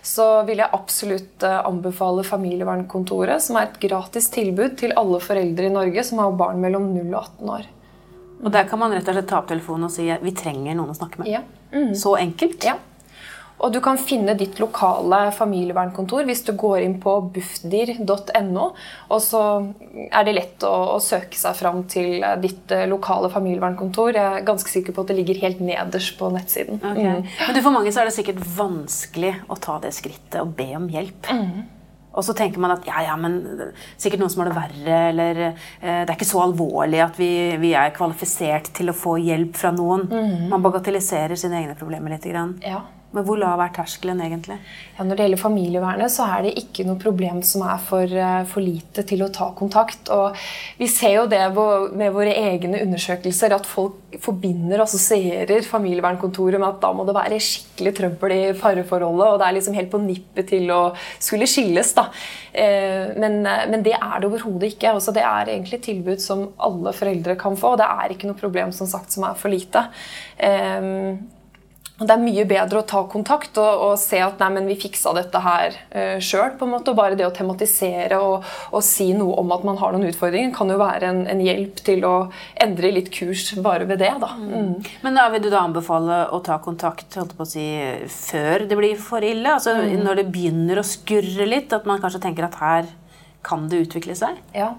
så 0.00 0.28
vil 0.48 0.62
jeg 0.62 0.72
absolutt 0.78 1.44
eh, 1.44 1.60
anbefale 1.68 2.24
Familievernkontoret, 2.24 3.44
som 3.44 3.60
er 3.60 3.68
et 3.68 3.80
gratis 3.82 4.30
tilbud 4.32 4.78
til 4.80 4.96
alle 4.96 5.20
foreldre 5.20 5.68
i 5.68 5.74
Norge 5.74 6.06
som 6.08 6.24
har 6.24 6.38
barn 6.38 6.64
mellom 6.64 6.88
0 6.94 7.10
og 7.10 7.20
18 7.20 7.56
år. 7.58 7.72
Og 8.42 8.50
Der 8.52 8.66
kan 8.68 8.80
man 8.80 8.92
rett 8.92 9.08
og 9.08 9.16
slett 9.16 9.30
ta 9.30 9.38
opp 9.40 9.48
telefonen 9.48 9.88
og 9.88 9.94
si 9.94 10.08
vi 10.08 10.34
trenger 10.36 10.74
noen 10.74 10.92
å 10.92 10.98
snakke 10.98 11.22
med. 11.22 11.30
Ja. 11.30 11.44
Mm. 11.74 11.94
Så 11.98 12.16
enkelt. 12.18 12.64
Ja. 12.66 12.78
Og 13.62 13.70
du 13.72 13.78
kan 13.80 13.96
finne 14.00 14.34
ditt 14.36 14.58
lokale 14.58 15.30
familievernkontor 15.32 16.26
hvis 16.26 16.42
du 16.44 16.52
går 16.58 16.82
inn 16.84 16.96
på 17.00 17.14
bufdir.no. 17.34 18.64
Og 19.08 19.22
så 19.22 19.42
er 20.10 20.26
det 20.26 20.34
lett 20.36 20.66
å, 20.66 20.72
å, 20.96 20.98
søke 21.02 21.38
seg 21.38 21.56
fram 21.56 21.84
til 21.90 22.24
ditt 22.42 22.74
eh, 22.74 22.84
lokale 22.90 23.30
familievernkontor. 23.32 24.10
Jeg 24.18 24.40
er 24.40 24.48
ganske 24.48 24.72
sikker 24.72 24.96
på 24.96 25.04
at 25.04 25.12
det 25.12 25.18
ligger 25.20 25.40
helt 25.46 25.62
nederst 25.64 26.18
på 26.18 26.32
nettsiden. 26.34 26.82
Okay. 26.82 27.22
Mm. 27.22 27.30
Men 27.46 27.62
For 27.62 27.76
mange 27.78 27.94
så 27.94 28.02
er 28.02 28.10
det 28.10 28.16
sikkert 28.18 28.42
vanskelig 28.58 29.36
å 29.46 29.58
ta 29.62 29.78
det 29.84 29.94
skrittet 29.96 30.42
og 30.42 30.52
be 30.58 30.68
om 30.76 30.90
hjelp. 30.90 31.30
Mm. 31.30 31.64
Og 32.14 32.24
så 32.26 32.34
tenker 32.36 32.62
man 32.62 32.76
at 32.76 32.86
ja, 32.88 33.02
ja, 33.08 33.14
men 33.18 33.40
sikkert 33.98 34.22
noen 34.22 34.32
som 34.32 34.44
har 34.44 34.50
det 34.50 34.58
verre, 34.58 34.98
eller 35.10 35.40
eh, 35.44 36.02
det 36.04 36.08
er 36.08 36.16
ikke 36.16 36.28
så 36.28 36.44
alvorlig 36.44 37.02
at 37.04 37.18
vi, 37.20 37.30
vi, 37.62 37.74
er 37.78 37.94
kvalifisert 37.96 38.70
til 38.76 38.92
å 38.92 38.96
få 38.96 39.16
hjelp 39.22 39.58
fra 39.58 39.72
noen. 39.74 40.06
Mm. 40.10 40.50
Man 40.52 40.64
bagatelliserer 40.64 41.38
sine 41.38 41.62
egne 41.62 41.78
problemer 41.78 42.14
litt. 42.14 42.22
Grann. 42.24 42.54
Ja. 42.64 42.78
Men 43.14 43.22
hvor 43.26 43.38
lav 43.38 43.60
er 43.62 43.70
terskelen 43.74 44.18
egentlig? 44.24 44.56
Ja, 44.96 45.04
når 45.06 45.14
det 45.14 45.26
gjelder 45.26 45.40
familievernet, 45.40 46.10
så 46.10 46.26
er 46.26 46.46
det 46.46 46.54
ikke 46.58 46.86
noe 46.88 46.98
problem 46.98 47.42
som 47.46 47.62
er 47.62 47.82
for, 47.82 48.10
eh, 48.10 48.40
for, 48.50 48.64
lite 48.64 49.04
til 49.06 49.22
å 49.22 49.30
ta 49.30 49.52
kontakt. 49.54 50.10
Og 50.10 50.34
vi 50.80 50.88
ser 50.90 51.14
jo 51.20 51.26
det 51.30 51.42
med 51.94 52.14
våre 52.14 52.32
egne 52.34 52.80
undersøkelser 52.82 53.54
at 53.54 53.68
folk 53.68 54.16
forbinder 54.22 54.80
og 54.80 54.88
assosierer 54.88 55.66
familievernkontoret 55.66 56.58
med 56.58 56.68
at 56.68 56.80
da 56.82 56.90
må 56.94 57.06
det 57.06 57.14
være 57.14 57.38
skikkelig 57.42 57.92
trøbbel 57.98 58.34
i 58.34 58.40
fareforholdet, 58.58 59.28
og 59.28 59.38
det 59.38 59.46
er 59.46 59.56
liksom 59.58 59.78
helt 59.78 59.92
på 59.92 60.02
nippet 60.02 60.50
til 60.50 60.74
å 60.74 60.80
skulle 61.18 61.46
skilles. 61.50 61.94
da. 61.94 62.08
Eh, 62.52 63.14
men, 63.14 63.46
eh, 63.46 63.68
men 63.70 63.86
det 63.86 63.94
er 63.94 64.18
det 64.18 64.30
overhodet 64.30 64.74
ikke. 64.74 64.90
Også 64.90 65.12
altså, 65.12 65.14
det 65.14 65.22
er 65.22 65.54
egentlig 65.54 65.78
et 65.78 65.86
tilbud 65.86 66.18
som 66.18 66.48
alle 66.58 66.92
foreldre 66.92 67.38
kan 67.38 67.54
få. 67.54 67.76
og 67.76 67.78
Det 67.78 67.86
er 67.86 68.10
ikke 68.10 68.26
noe 68.26 68.42
problem 68.42 68.72
som 68.72 68.90
sagt 68.90 69.12
som 69.12 69.22
er 69.22 69.38
for 69.38 69.54
lite. 69.54 69.86
Og 70.34 71.43
Det 71.94 72.10
er 72.10 72.18
mye 72.18 72.42
bedre 72.50 72.80
å 72.80 72.86
ta 72.90 73.04
kontakt 73.06 73.54
og, 73.62 73.82
og 73.86 73.92
se 74.02 74.18
at 74.18 74.40
nei, 74.42 74.48
men 74.56 74.64
vi 74.66 74.74
fiksa 74.82 75.12
dette 75.14 75.38
her 75.38 75.76
uh, 75.94 76.16
sjøl. 76.18 76.56
Bare 76.58 77.14
det 77.14 77.26
å 77.28 77.34
tematisere 77.34 78.18
og, 78.18 78.48
og, 78.72 78.80
si 78.82 79.12
noe 79.14 79.36
om 79.38 79.52
at 79.54 79.62
man 79.66 79.78
har 79.78 79.94
noen 79.94 80.08
utfordringer, 80.10 80.50
kan 80.56 80.72
jo 80.74 80.80
være 80.80 81.12
en, 81.12 81.22
en 81.30 81.44
hjelp 81.44 81.78
til 81.86 82.02
å 82.08 82.14
endre 82.64 82.90
litt 82.96 83.12
kurs 83.14 83.46
bare 83.62 83.86
ved 83.86 84.02
det. 84.02 84.10
da. 84.24 84.32
Mm. 84.34 84.74
Men 85.06 85.20
da 85.20 85.28
vil 85.30 85.46
du 85.46 85.48
da 85.54 85.62
anbefale 85.62 86.24
å 86.34 86.42
ta 86.42 86.58
kontakt 86.64 87.14
å 87.14 87.46
si, 87.46 87.68
før 88.10 88.66
det 88.66 88.80
blir 88.80 88.98
for 88.98 89.22
ille? 89.22 89.54
Altså 89.54 89.76
mm. 89.78 89.94
Når 90.02 90.22
det 90.22 90.28
begynner 90.34 90.82
å 90.82 90.86
skurre 90.86 91.46
litt? 91.46 91.70
At 91.74 91.86
man 91.86 92.02
kanskje 92.02 92.24
tenker 92.26 92.50
at 92.50 92.58
her 92.58 92.90
kan 93.44 93.68
det 93.68 93.84
utvikle 93.84 94.16
seg? 94.18 94.38
Ja. 94.56 94.72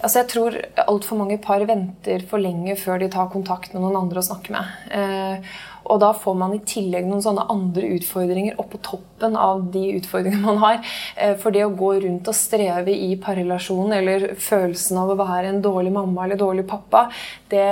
Altså 0.00 0.22
jeg 0.22 0.30
tror 0.32 0.56
altfor 0.86 1.20
mange 1.20 1.38
par 1.42 1.62
venter 1.68 2.24
for 2.28 2.42
lenge 2.42 2.76
før 2.80 3.00
de 3.02 3.10
tar 3.12 3.30
kontakt 3.32 3.74
med 3.74 3.84
noen 3.84 3.98
andre 4.00 4.22
å 4.22 4.26
snakke 4.26 4.54
med. 4.56 4.76
Eh, 4.96 5.56
og 5.86 6.00
da 6.02 6.10
får 6.16 6.34
man 6.38 6.54
i 6.56 6.62
tillegg 6.66 7.06
noen 7.06 7.22
sånne 7.24 7.46
andre 7.52 7.90
utfordringer 7.96 8.58
oppå 8.60 8.80
toppen 8.84 9.36
av 9.38 9.64
de 9.74 9.84
utfordringene 9.98 10.42
man 10.42 10.60
har. 10.62 10.80
Eh, 11.16 11.34
for 11.40 11.54
det 11.54 11.64
å 11.66 11.74
gå 11.76 11.92
rundt 12.02 12.30
og 12.30 12.36
streve 12.36 12.94
i 12.94 13.12
parrelasjonen 13.22 13.96
eller 14.00 14.26
følelsen 14.42 14.98
av 15.00 15.12
å 15.12 15.18
være 15.20 15.52
en 15.52 15.62
dårlig 15.64 15.92
mamma 15.94 16.24
eller 16.26 16.40
dårlig 16.40 16.66
pappa, 16.68 17.06
det, 17.52 17.68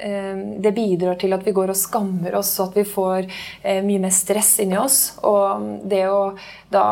eh, 0.00 0.42
det 0.62 0.74
bidrar 0.76 1.18
til 1.20 1.36
at 1.36 1.46
vi 1.46 1.54
går 1.56 1.72
og 1.72 1.80
skammer 1.80 2.36
oss, 2.38 2.52
og 2.60 2.70
at 2.70 2.80
vi 2.82 2.86
får 2.88 3.30
eh, 3.62 3.82
mye 3.86 4.04
mer 4.04 4.14
stress 4.14 4.56
inni 4.64 4.78
oss. 4.80 5.00
Og 5.26 5.86
det 5.88 6.04
å 6.10 6.22
da 6.70 6.86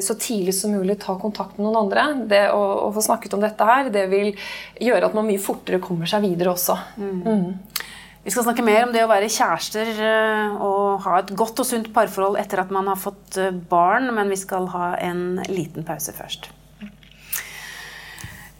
så 0.00 0.14
tidlig 0.14 0.52
som 0.54 0.70
mulig 0.72 0.94
ta 1.02 1.16
kontakt 1.18 1.56
med 1.58 1.66
noen 1.66 1.80
andre, 1.80 2.04
det 2.30 2.44
å, 2.54 2.60
å 2.86 2.88
få 2.94 3.02
snakket 3.02 3.34
om 3.34 3.42
dette 3.42 3.66
her, 3.66 3.90
det 3.92 4.04
vil 4.12 4.30
gjøre 4.78 5.10
at 5.10 5.16
man 5.16 5.26
mye 5.26 5.42
fortere 5.42 5.82
kommer 5.82 6.08
seg 6.08 6.22
videre 6.22 6.54
også. 6.54 6.76
Mm. 7.02 7.16
Mm. 7.26 7.88
Vi 8.28 8.32
skal 8.32 8.44
snakke 8.44 8.60
mer 8.60 8.82
om 8.84 8.90
det 8.92 9.00
å 9.00 9.08
være 9.08 9.30
kjærester 9.32 9.88
eh, 10.04 10.56
og 10.60 10.98
ha 11.06 11.14
et 11.22 11.30
godt 11.32 11.62
og 11.62 11.64
sunt 11.64 11.86
parforhold 11.96 12.36
etter 12.36 12.60
at 12.60 12.72
man 12.76 12.90
har 12.90 12.98
fått 13.00 13.38
eh, 13.40 13.54
barn, 13.70 14.10
men 14.12 14.28
vi 14.28 14.36
skal 14.36 14.66
ha 14.68 14.90
en 15.00 15.38
liten 15.48 15.86
pause 15.88 16.12
først. 16.12 16.50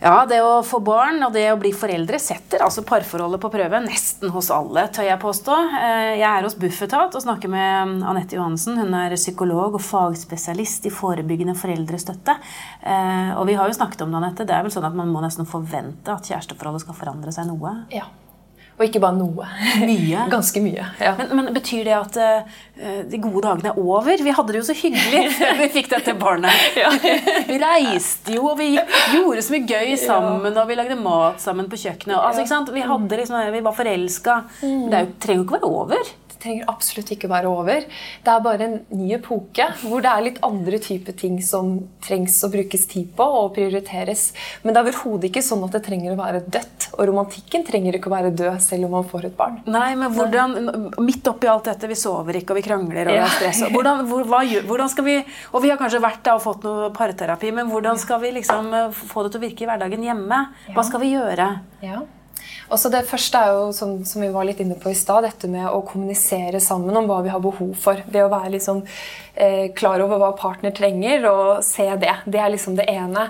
Ja, 0.00 0.22
det 0.30 0.38
å 0.40 0.62
få 0.64 0.78
barn 0.80 1.20
og 1.26 1.34
det 1.36 1.42
å 1.52 1.58
bli 1.60 1.74
foreldre 1.76 2.16
setter 2.16 2.64
altså 2.64 2.80
parforholdet 2.88 3.42
på 3.42 3.50
prøve 3.52 3.82
nesten 3.84 4.32
hos 4.32 4.48
alle, 4.54 4.86
tør 4.88 5.04
jeg 5.04 5.20
påstå. 5.20 5.58
Eh, 5.82 6.12
jeg 6.22 6.28
er 6.30 6.48
hos 6.48 6.56
Bufetat 6.56 7.18
og 7.20 7.24
snakker 7.26 7.52
med 7.52 8.06
Anette 8.08 8.38
Johansen. 8.38 8.78
Hun 8.80 8.96
er 8.96 9.18
psykolog 9.20 9.76
og 9.76 9.84
fagspesialist 9.84 10.88
i 10.88 10.94
forebyggende 10.94 11.58
foreldrestøtte. 11.60 12.38
Og 13.36 13.44
vi 13.50 13.58
har 13.60 13.68
jo 13.68 13.76
snakket 13.76 14.06
om 14.06 14.16
det, 14.16 14.22
Anette. 14.22 14.48
Det 14.48 14.56
er 14.56 14.64
vel 14.64 14.72
sånn 14.72 14.88
at 14.88 14.96
man 14.96 15.12
må 15.12 15.20
nesten 15.26 15.50
forvente 15.50 16.16
at 16.16 16.32
kjæresteforholdet 16.32 16.86
skal 16.86 16.98
forandre 17.02 17.36
seg 17.36 17.52
noe? 17.52 17.74
Ja. 17.92 18.08
Og 18.78 18.84
ikke 18.86 19.00
bare 19.02 19.18
noe. 19.18 19.46
Mye? 19.82 20.24
Ganske 20.34 20.62
mye. 20.62 20.86
ja. 21.02 21.14
Men, 21.18 21.32
men, 21.34 21.50
Betyr 21.58 21.82
det 21.88 21.96
at 21.96 22.18
uh, 22.22 23.00
de 23.10 23.18
gode 23.18 23.42
dagene 23.42 23.72
er 23.72 23.80
over? 23.80 24.22
Vi 24.22 24.34
hadde 24.36 24.54
det 24.54 24.60
jo 24.60 24.68
så 24.68 24.76
hyggelig 24.78 25.24
før 25.40 25.58
vi 25.64 25.68
fikk 25.74 25.90
dette 25.96 26.14
barnet. 26.18 26.54
Ja. 26.78 26.92
vi 27.48 27.58
reiste 27.58 28.36
jo, 28.36 28.52
og 28.52 28.60
vi 28.60 28.70
gjorde 28.76 29.42
så 29.42 29.56
mye 29.56 29.66
gøy 29.66 29.96
sammen, 29.98 30.54
og 30.54 30.70
vi 30.70 30.78
lagde 30.78 31.00
mat 31.00 31.42
sammen 31.42 31.66
på 31.70 31.80
kjøkkenet. 31.80 32.14
Altså, 32.20 32.46
vi, 32.70 32.86
liksom, 33.18 33.42
vi, 33.56 33.66
var 33.66 33.76
forelska. 33.76 34.40
Mm. 34.62 34.88
Det 34.94 35.04
trenger 35.24 35.42
jo 35.42 35.48
ikke 35.48 35.58
å 35.58 35.58
være 35.58 35.74
over 35.82 36.16
trenger 36.42 36.68
absolutt 36.70 37.12
ikke 37.14 37.30
være 37.30 37.50
over. 37.50 37.86
Det 38.24 38.32
er 38.32 38.44
bare 38.44 38.66
en 38.68 38.76
ny 38.94 39.12
epoke 39.16 39.66
hvor 39.82 40.04
det 40.04 40.10
er 40.12 40.24
litt 40.26 40.40
andre 40.46 40.80
typer 40.82 41.16
ting 41.18 41.38
som 41.44 41.74
trengs 42.04 42.38
å 42.44 42.50
brukes 42.52 42.86
tid 42.90 43.10
på 43.18 43.26
og 43.40 43.52
prioriteres. 43.56 44.28
Men 44.62 44.74
det 44.74 44.80
er 44.80 44.88
overhodet 44.88 45.28
ikke 45.30 45.44
sånn 45.44 45.64
at 45.66 45.76
det 45.76 45.82
trenger 45.86 46.14
å 46.14 46.18
være 46.20 46.42
dødt. 46.46 46.88
Og 46.96 47.04
romantikken 47.10 47.66
trenger 47.66 47.98
ikke 47.98 48.10
å 48.10 48.14
være 48.14 48.34
død 48.38 48.60
selv 48.64 48.88
om 48.88 48.96
man 48.98 49.08
får 49.08 49.28
et 49.30 49.38
barn. 49.38 49.60
Nei, 49.68 49.90
men 49.98 50.14
hvordan, 50.14 50.56
Midt 51.02 51.28
oppi 51.30 51.48
alt 51.50 51.68
dette, 51.68 51.88
vi 51.90 51.96
sover 51.98 52.40
ikke 52.40 52.54
og 52.54 52.60
vi 52.60 52.66
krangler 52.66 53.08
og 53.08 53.16
vi 53.16 53.22
har 53.22 53.34
stress. 53.36 53.64
Hvordan, 53.74 54.04
hvor, 54.10 54.26
hva, 54.28 54.42
hvordan 54.68 54.92
skal 54.92 55.06
vi, 55.06 55.16
Og 55.52 55.62
vi 55.64 55.72
har 55.72 55.80
kanskje 55.80 56.02
vært 56.02 56.22
der 56.26 56.38
og 56.38 56.44
fått 56.44 56.66
noe 56.66 56.90
parterapi, 56.94 57.52
men 57.54 57.70
hvordan 57.72 57.98
skal 58.00 58.22
vi 58.22 58.34
liksom 58.38 58.72
eh, 58.74 59.02
få 59.12 59.24
det 59.24 59.34
til 59.34 59.42
å 59.42 59.46
virke 59.46 59.64
i 59.64 59.70
hverdagen 59.70 60.06
hjemme? 60.06 60.44
Hva 60.74 60.86
skal 60.86 61.02
vi 61.04 61.12
gjøre? 61.14 61.48
Ja. 61.84 62.02
Også 62.68 62.90
det 62.92 63.04
første 63.08 63.40
er 63.40 63.54
jo, 63.56 63.68
som, 63.76 63.94
som 64.08 64.22
vi 64.24 64.30
var 64.34 64.46
litt 64.48 64.60
inne 64.64 64.76
på 64.80 64.90
i 64.92 64.96
stad, 64.98 65.24
dette 65.24 65.50
med 65.50 65.68
å 65.70 65.82
kommunisere 65.86 66.60
sammen 66.62 66.96
om 66.98 67.06
hva 67.08 67.22
vi 67.24 67.32
har 67.32 67.42
behov 67.44 67.72
for. 67.80 68.02
Det 68.10 68.24
å 68.24 68.32
være 68.32 68.54
liksom, 68.56 68.82
eh, 68.82 69.27
klar 69.78 70.02
over 70.02 70.18
hva 70.18 70.32
partner 70.38 70.74
trenger, 70.74 71.28
og 71.30 71.64
se 71.66 71.86
det. 72.00 72.14
Det 72.26 72.40
er 72.42 72.52
liksom 72.54 72.78
det 72.78 72.88
ene. 72.90 73.28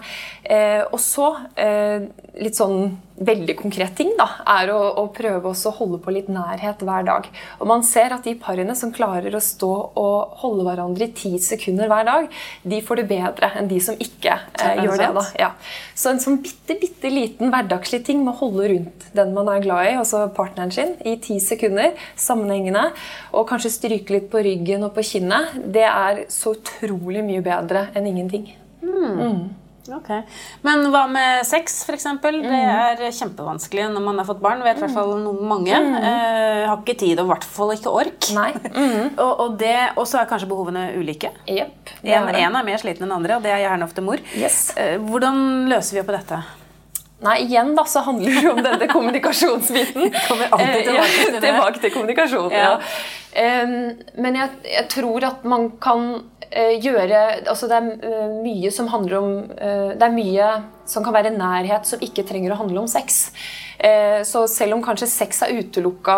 Eh, 0.49 0.81
og 0.81 0.97
så 1.03 1.35
eh, 1.61 2.09
litt 2.41 2.57
sånn 2.57 2.97
veldig 3.19 3.57
konkret 3.59 3.97
ting 3.99 4.13
da, 4.17 4.29
er 4.47 4.71
å, 4.71 4.79
å 5.03 5.09
prøve 5.13 5.51
å 5.51 5.73
holde 5.75 5.99
på 6.01 6.13
litt 6.15 6.29
nærhet 6.31 6.81
hver 6.87 7.05
dag. 7.05 7.27
Og 7.59 7.69
man 7.69 7.83
ser 7.85 8.15
at 8.15 8.25
de 8.25 8.37
parene 8.39 8.77
som 8.79 8.93
klarer 8.95 9.35
å 9.35 9.43
stå 9.43 9.71
og 9.99 10.39
holde 10.41 10.65
hverandre 10.69 11.09
i 11.09 11.15
ti 11.19 11.33
sekunder 11.43 11.91
hver 11.91 12.07
dag, 12.07 12.29
de 12.63 12.79
får 12.85 13.03
det 13.03 13.07
bedre 13.11 13.51
enn 13.59 13.69
de 13.69 13.81
som 13.83 13.99
ikke 13.99 14.37
eh, 14.39 14.83
gjør 14.85 15.03
det. 15.03 15.11
da. 15.19 15.25
Ja. 15.41 15.51
Så 15.99 16.13
en 16.13 16.23
sånn 16.23 16.39
bitte, 16.45 16.79
bitte 16.79 17.11
liten 17.13 17.53
hverdagslig 17.53 18.05
ting 18.07 18.23
med 18.23 18.37
å 18.37 18.41
holde 18.45 18.71
rundt 18.73 19.09
den 19.19 19.35
man 19.35 19.51
er 19.51 19.65
glad 19.67 19.91
i, 19.91 19.97
altså 19.99 20.25
partneren 20.37 20.73
sin, 20.75 20.95
i 21.03 21.17
ti 21.23 21.41
sekunder 21.43 21.99
sammenhengende, 22.17 22.87
og 23.35 23.49
kanskje 23.51 23.75
stryke 23.75 24.15
litt 24.15 24.31
på 24.31 24.43
ryggen 24.47 24.87
og 24.87 24.95
på 24.97 25.05
kinnet, 25.11 25.59
det 25.75 25.87
er 25.89 25.98
så 26.33 26.57
utrolig 26.57 27.25
mye 27.27 27.45
bedre 27.45 27.89
enn 27.97 28.11
ingenting. 28.11 28.51
Mm. 28.83 29.17
Mm. 29.19 29.41
Okay. 29.89 30.21
Men 30.67 30.85
hva 30.93 31.05
med 31.11 31.47
sex, 31.49 31.81
f.eks.? 31.89 32.05
Mm. 32.21 32.45
Det 32.99 33.07
er 33.09 33.15
kjempevanskelig 33.17 33.87
når 33.95 34.05
man 34.05 34.21
har 34.21 34.29
fått 34.29 34.43
barn. 34.45 34.63
Vet 34.67 34.81
i 34.81 34.85
hvert 34.85 34.95
fall 34.95 35.15
mange. 35.49 35.73
Mm. 35.73 35.97
Eh, 35.97 36.67
har 36.69 36.77
ikke 36.83 36.99
tid, 37.01 37.17
og 37.23 37.29
i 37.29 37.33
hvert 37.33 37.49
fall 37.57 37.73
ikke 37.75 37.95
ork. 38.03 38.31
Mm. 38.35 39.17
og, 39.25 39.33
og, 39.33 39.57
det, 39.61 39.77
så 40.05 40.21
er 40.21 40.31
kanskje 40.31 40.51
behovene 40.51 40.91
ulike. 40.99 41.33
Yep, 41.49 41.95
en, 42.03 42.31
en, 42.35 42.61
er 42.61 42.69
mer 42.69 42.81
sliten 42.83 43.09
enn 43.09 43.17
andre, 43.17 43.39
og 43.39 43.47
det 43.47 43.55
er 43.55 43.65
gjerne 43.65 43.89
ofte 43.89 44.05
mor. 44.05 44.23
Yes. 44.37 44.69
Eh, 44.77 44.97
hvordan 45.01 45.69
løser 45.73 45.97
vi 45.97 46.05
opp 46.05 46.11
på 46.13 46.19
dette? 46.19 46.43
Nei, 47.19 47.41
igjen 47.43 47.73
da, 47.75 47.83
så 47.85 48.05
handler 48.07 48.37
det 48.39 48.51
om 48.51 48.61
denne 48.63 48.87
kommunikasjonsbiten. 48.87 50.11
Kommer 50.29 50.53
alltid 50.55 50.85
tilbake 50.87 51.15
til 51.19 51.33
det. 51.35 51.41
tilbake 51.43 51.83
til 51.83 51.95
kommunikasjon, 51.97 52.53
ja. 52.55 52.75
ja. 53.35 53.63
Men 54.19 54.39
jeg, 54.39 54.59
jeg, 54.71 54.85
tror 54.93 55.27
at 55.27 55.47
man 55.47 55.69
kan 55.83 56.05
uh, 56.15 56.75
gjøre 56.81 57.19
altså 57.51 57.69
Det 57.71 57.77
er 57.77 57.89
uh, 58.03 58.39
mye 58.43 58.71
som 58.75 58.89
handler 58.91 59.19
om 59.19 59.29
Det 59.53 60.07
er 60.07 60.15
mye 60.15 60.49
som 60.89 61.05
kan 61.05 61.15
være 61.15 61.35
nærhet 61.35 61.87
som 61.87 62.01
ikke 62.03 62.25
trenger 62.27 62.55
å 62.55 62.63
handle 62.63 62.87
om 62.87 62.89
sex. 62.89 63.27
Så 64.27 64.41
selv 64.51 64.75
om 64.75 64.81
kanskje 64.83 65.07
sex 65.07 65.43
er 65.45 65.53
utelukka 65.61 66.17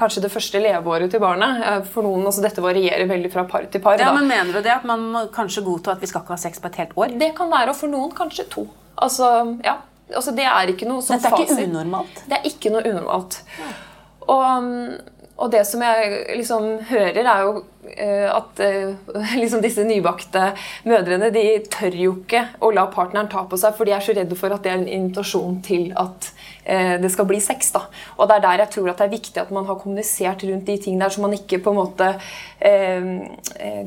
kanskje 0.00 0.22
det 0.24 0.30
første 0.32 0.58
leveåret 0.58 1.12
til 1.12 1.20
barnet 1.22 1.84
For 1.92 2.02
noen, 2.02 2.24
altså 2.26 2.42
Dette 2.42 2.64
varierer 2.64 3.04
veldig 3.06 3.30
fra 3.30 3.44
par 3.46 3.68
til 3.70 3.84
par. 3.84 4.00
Ja, 4.00 4.08
men 4.16 4.26
Mener 4.26 4.56
du 4.56 4.64
det 4.64 4.72
at 4.72 4.88
man 4.88 5.04
må 5.12 5.26
kanskje 5.36 5.62
godta 5.68 5.92
at 5.94 6.02
vi 6.02 6.08
skal 6.10 6.24
ikke 6.24 6.34
ha 6.34 6.40
sex 6.48 6.64
på 6.64 6.72
et 6.72 6.80
helt 6.80 6.96
år? 6.96 7.14
Det 7.20 7.30
kan 7.36 7.52
være, 7.52 7.76
og 7.76 7.78
for 7.78 7.92
noen 7.92 8.16
kanskje 8.16 8.48
to. 8.56 8.66
Altså, 8.98 9.28
ja, 9.64 9.76
altså 10.14 10.34
det 10.36 10.46
er 10.48 10.72
ikke 10.72 10.88
noe 10.88 11.04
som 11.04 11.18
Dette 11.18 11.30
er 11.34 11.44
ikke 11.44 11.68
unormalt? 11.68 12.24
Det 12.26 12.40
er 12.40 12.50
ikke 12.50 12.72
noe 12.74 12.82
unormalt. 12.88 13.42
Ja. 13.58 13.70
Og, 14.28 14.64
og, 15.38 15.46
det 15.52 15.62
som 15.64 15.82
jeg 15.84 16.24
liksom 16.36 16.66
hører, 16.90 17.22
er 17.22 17.44
jo 17.46 17.52
uh, 17.62 18.28
at 18.34 18.60
uh, 18.60 19.14
liksom 19.42 19.62
disse 19.64 19.86
nybakte 19.88 20.50
mødrene 20.88 21.30
de 21.32 21.44
tør 21.72 21.96
jo 21.96 22.16
ikke 22.18 22.42
å 22.60 22.72
la 22.74 22.88
partneren 22.92 23.30
ta 23.32 23.46
på 23.48 23.60
seg, 23.60 23.76
for 23.78 23.88
de 23.88 23.94
er 23.96 24.04
så 24.04 24.16
redde 24.18 24.36
for 24.38 24.52
at 24.52 24.66
det 24.66 24.74
er 24.74 24.82
en 24.82 24.90
invitasjon 24.98 25.60
til 25.64 25.92
at 25.96 26.30
uh, 26.68 26.96
det 27.00 27.12
skal 27.14 27.28
bli 27.30 27.40
sex. 27.44 27.72
da. 27.76 27.86
Og 28.18 28.28
det 28.28 28.36
er 28.36 28.46
der 28.48 28.64
jeg 28.66 28.74
tror 28.76 28.92
at 28.92 29.00
det 29.00 29.08
er 29.08 29.16
viktig 29.16 29.44
at 29.44 29.54
man 29.54 29.68
har 29.70 29.80
kommunisert 29.80 30.44
rundt 30.48 30.68
de 30.68 30.76
tingene 30.76 31.06
der, 31.06 31.14
så 31.14 31.24
man 31.24 31.38
ikke 31.38 31.62
på 31.64 31.72
en 31.74 31.80
måte 31.84 32.14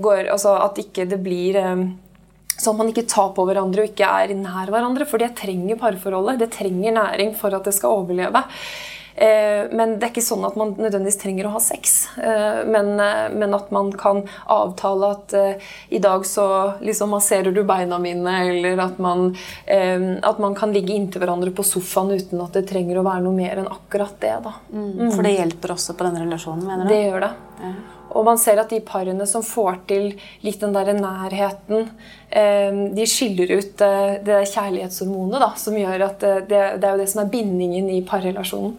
går 0.02 0.30
Altså 0.32 0.54
at 0.64 0.78
ikke 0.80 1.04
det 1.12 1.18
blir 1.20 1.58
så 2.62 2.76
man 2.78 2.92
ikke 2.92 3.08
tar 3.10 3.34
på 3.36 3.46
hverandre 3.50 3.84
og 3.84 3.92
ikke 3.92 4.14
er 4.22 4.36
nær 4.38 4.72
hverandre. 4.72 5.10
For 5.10 5.22
det 5.22 5.34
trenger 5.40 5.80
parforholdet. 5.82 6.42
Det 6.44 6.52
trenger 6.54 6.98
næring 6.98 7.36
for 7.38 7.58
at 7.58 7.68
det 7.68 7.76
skal 7.78 8.02
overleve. 8.02 8.46
Eh, 9.16 9.68
men 9.76 9.98
det 10.00 10.08
er 10.08 10.12
ikke 10.14 10.24
sånn 10.24 10.46
at 10.48 10.56
man 10.58 10.72
nødvendigvis 10.80 11.20
trenger 11.22 11.48
å 11.50 11.54
ha 11.56 11.62
sex. 11.64 12.08
Eh, 12.18 12.62
men, 12.66 12.94
eh, 13.00 13.28
men 13.36 13.54
at 13.58 13.72
man 13.76 13.92
kan 13.94 14.24
avtale 14.50 15.12
at 15.18 15.36
i 15.90 16.00
dag 16.02 16.26
så 16.26 16.48
liksom 16.82 17.12
masserer 17.14 17.54
du 17.54 17.64
beina 17.68 18.00
mine, 18.00 18.36
eller 18.50 18.80
at 18.82 19.00
man, 19.00 19.36
at 19.68 20.40
man 20.40 20.56
kan 20.56 20.74
ligge 20.74 20.94
inntil 20.96 21.22
hverandre 21.22 21.52
på 21.56 21.66
sofaen 21.66 22.12
uten 22.12 22.42
at 22.44 22.58
det 22.58 22.68
trenger 22.70 23.00
å 23.00 23.06
være 23.06 23.24
noe 23.26 23.36
mer 23.36 23.62
enn 23.62 23.72
akkurat 23.72 24.18
det. 24.20 24.36
Da. 24.44 24.54
Mm. 24.74 25.12
For 25.12 25.24
det 25.26 25.38
hjelper 25.38 25.76
også 25.76 25.98
på 25.98 26.08
denne 26.08 26.26
relasjonen? 26.26 26.68
mener 26.68 26.88
du? 26.88 26.94
Det 26.94 27.02
gjør 27.04 27.28
det. 27.28 27.34
Ja. 27.62 27.74
Og 28.12 28.26
man 28.28 28.40
ser 28.42 28.60
at 28.62 28.72
de 28.72 28.82
parene 28.84 29.26
som 29.30 29.44
får 29.46 29.82
til 29.90 30.12
litt 30.46 30.62
den 30.62 30.76
der 30.76 30.92
nærheten, 30.98 31.90
eh, 32.30 32.80
de 32.96 33.08
skiller 33.10 33.54
ut 33.58 33.84
eh, 33.86 34.16
det 34.26 34.40
kjærlighetshormonet 34.52 35.44
da, 35.44 35.52
som 35.60 35.78
gjør 35.80 36.06
at 36.10 36.26
eh, 36.28 36.40
det, 36.50 36.62
det, 36.82 36.88
er 36.88 36.96
jo 36.96 37.04
det 37.04 37.10
som 37.14 37.24
er 37.24 37.32
bindingen 37.34 37.90
i 37.92 38.02
parrelasjonen. 38.08 38.78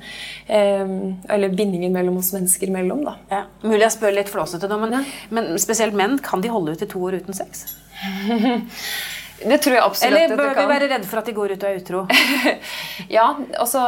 Eller 0.53 1.55
bindingen 1.57 1.95
mellom 1.95 2.19
oss 2.21 2.33
mennesker 2.35 2.69
imellom. 2.69 3.05
Da. 3.07 3.17
Ja. 3.33 3.45
Mulig 3.65 3.87
jeg 3.87 3.97
spør 3.97 4.19
litt 4.19 4.33
flåsete 4.33 4.69
nå, 4.71 4.81
men, 4.85 4.99
men 5.33 5.55
spesielt 5.63 5.97
menn, 5.97 6.19
kan 6.23 6.45
de 6.45 6.53
holde 6.53 6.77
ut 6.77 6.85
i 6.85 6.91
to 6.91 7.01
år 7.09 7.23
uten 7.23 7.37
sex? 7.37 7.65
Det 9.49 9.59
tror 9.65 9.77
jeg 9.77 9.85
absolutt 9.85 10.21
Eller 10.21 10.37
bør 10.39 10.55
vi 10.57 10.65
være 10.71 10.89
redde 10.91 11.09
for 11.09 11.21
at 11.21 11.29
de 11.29 11.35
går 11.37 11.55
ut 11.55 11.65
og 11.65 11.69
er 11.69 11.81
utro? 11.81 12.03
ja, 13.17 13.27
altså 13.61 13.85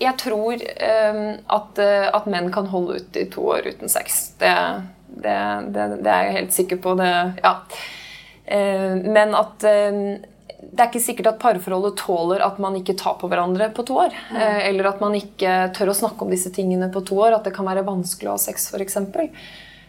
Jeg 0.00 0.14
tror 0.20 0.64
um, 0.64 1.22
at, 1.58 1.80
uh, 1.80 2.06
at, 2.10 2.28
menn 2.30 2.52
kan 2.54 2.68
holde 2.72 3.00
ut 3.00 3.18
i 3.20 3.26
to 3.32 3.48
år 3.54 3.70
uten 3.72 3.92
sex. 3.92 4.34
Det, 4.40 4.54
det, 5.08 5.40
det, 5.74 5.88
det 6.04 6.12
er 6.12 6.28
jeg 6.28 6.38
helt 6.38 6.56
sikker 6.56 6.80
på. 6.84 6.94
Det, 7.00 7.10
ja. 7.44 7.56
Uh, 8.44 8.94
men 9.04 9.36
at 9.38 9.66
um, 9.68 10.00
det 10.64 10.80
er 10.80 10.88
ikke 10.88 11.04
sikkert 11.04 11.28
at 11.34 11.42
parforholdet 11.42 11.98
tåler 12.00 12.42
at 12.42 12.56
man 12.62 12.76
ikke 12.78 12.96
tar 12.98 13.18
på 13.20 13.28
hverandre 13.30 13.68
på 13.76 13.84
to 13.86 13.98
år. 14.06 14.16
Mm. 14.32 14.40
Eller 14.70 14.88
at 14.90 15.02
man 15.04 15.14
ikke 15.18 15.52
tør 15.76 15.92
å 15.92 15.98
snakke 15.98 16.24
om 16.24 16.32
disse 16.32 16.50
tingene 16.54 16.88
på 16.92 17.04
to 17.06 17.20
år. 17.20 17.36
At 17.36 17.46
det 17.46 17.54
kan 17.54 17.68
være 17.68 17.84
vanskelig 17.86 18.32
å 18.32 18.38
ha 18.38 18.42
sex, 18.42 18.70
f.eks. 18.72 18.98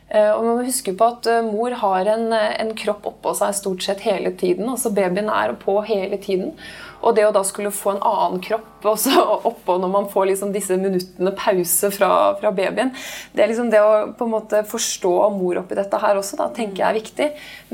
Eh, 0.09 0.31
og 0.31 0.43
man 0.45 0.59
må 0.59 0.65
huske 0.67 0.93
på 0.93 1.07
at 1.15 1.27
eh, 1.29 1.45
Mor 1.45 1.73
har 1.81 2.09
en, 2.13 2.27
eh, 2.35 2.51
en 2.61 2.73
kropp 2.77 3.07
oppå 3.09 3.33
seg 3.39 3.55
stort 3.57 3.85
sett 3.85 4.03
hele 4.05 4.31
tiden. 4.37 4.69
altså 4.69 4.93
Babyen 4.93 5.31
er 5.33 5.55
på 5.57 5.79
hele 5.87 6.19
tiden. 6.21 6.53
Og 7.05 7.13
det 7.15 7.25
å 7.27 7.33
da 7.33 7.43
skulle 7.45 7.71
få 7.73 7.95
en 7.95 8.03
annen 8.05 8.41
kropp 8.43 8.85
også 8.85 9.21
oppå 9.49 9.77
når 9.81 9.91
man 9.91 10.07
får 10.11 10.29
liksom 10.31 10.51
disse 10.53 10.77
minuttene 10.79 11.33
pause 11.37 11.89
fra, 11.93 12.09
fra, 12.39 12.51
babyen 12.55 12.91
Det 13.33 13.43
er 13.43 13.51
liksom 13.51 13.71
det 13.73 13.81
å 13.81 13.91
på 14.17 14.27
en 14.27 14.33
måte 14.33 14.61
forstå 14.69 15.13
mor 15.35 15.61
oppi 15.61 15.77
dette 15.77 15.99
her 16.01 16.19
også, 16.19 16.37
da, 16.39 16.49
tenker 16.53 16.83
jeg 16.83 16.87
er 16.87 16.97
viktig. 16.97 17.27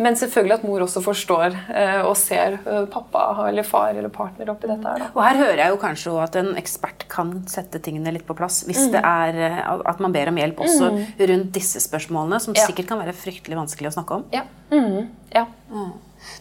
Men 0.04 0.18
selvfølgelig 0.20 0.58
at 0.58 0.68
mor 0.68 0.86
også 0.86 1.04
forstår 1.06 1.58
eh, 1.72 2.02
og 2.04 2.16
ser 2.20 2.60
eh, 2.60 2.84
pappa 2.92 3.26
eller 3.48 3.68
far 3.68 3.96
eller 3.96 4.12
partner 4.14 4.54
oppi 4.54 4.70
dette 4.72 4.88
her. 4.88 5.06
Da. 5.06 5.10
Og 5.16 5.24
her 5.26 5.42
hører 5.42 5.64
jeg 5.64 5.76
jo 5.76 5.82
kanskje 5.82 6.16
at 6.24 6.38
en 6.42 6.54
ekspert 6.60 7.08
kan 7.12 7.34
sette 7.52 7.82
tingene 7.84 8.14
litt 8.16 8.28
på 8.28 8.36
plass 8.38 8.62
hvis 8.68 8.86
mm. 8.88 8.94
det 8.96 9.02
er 9.08 9.42
eh, 9.48 9.74
at 9.92 10.04
man 10.04 10.16
ber 10.16 10.32
om 10.32 10.40
hjelp 10.42 10.64
også 10.68 10.92
mm. 10.94 11.02
rundt 11.32 11.52
disse 11.56 11.82
spørsmålene, 11.84 12.40
som 12.44 12.56
ja. 12.58 12.68
sikkert 12.68 12.92
kan 12.92 13.02
være 13.04 13.16
fryktelig 13.18 13.60
vanskelig 13.60 13.92
å 13.92 13.98
snakke 14.00 14.22
om. 14.22 14.30
Ja. 14.36 14.46
Mm. 14.72 15.12
ja. 15.36 15.48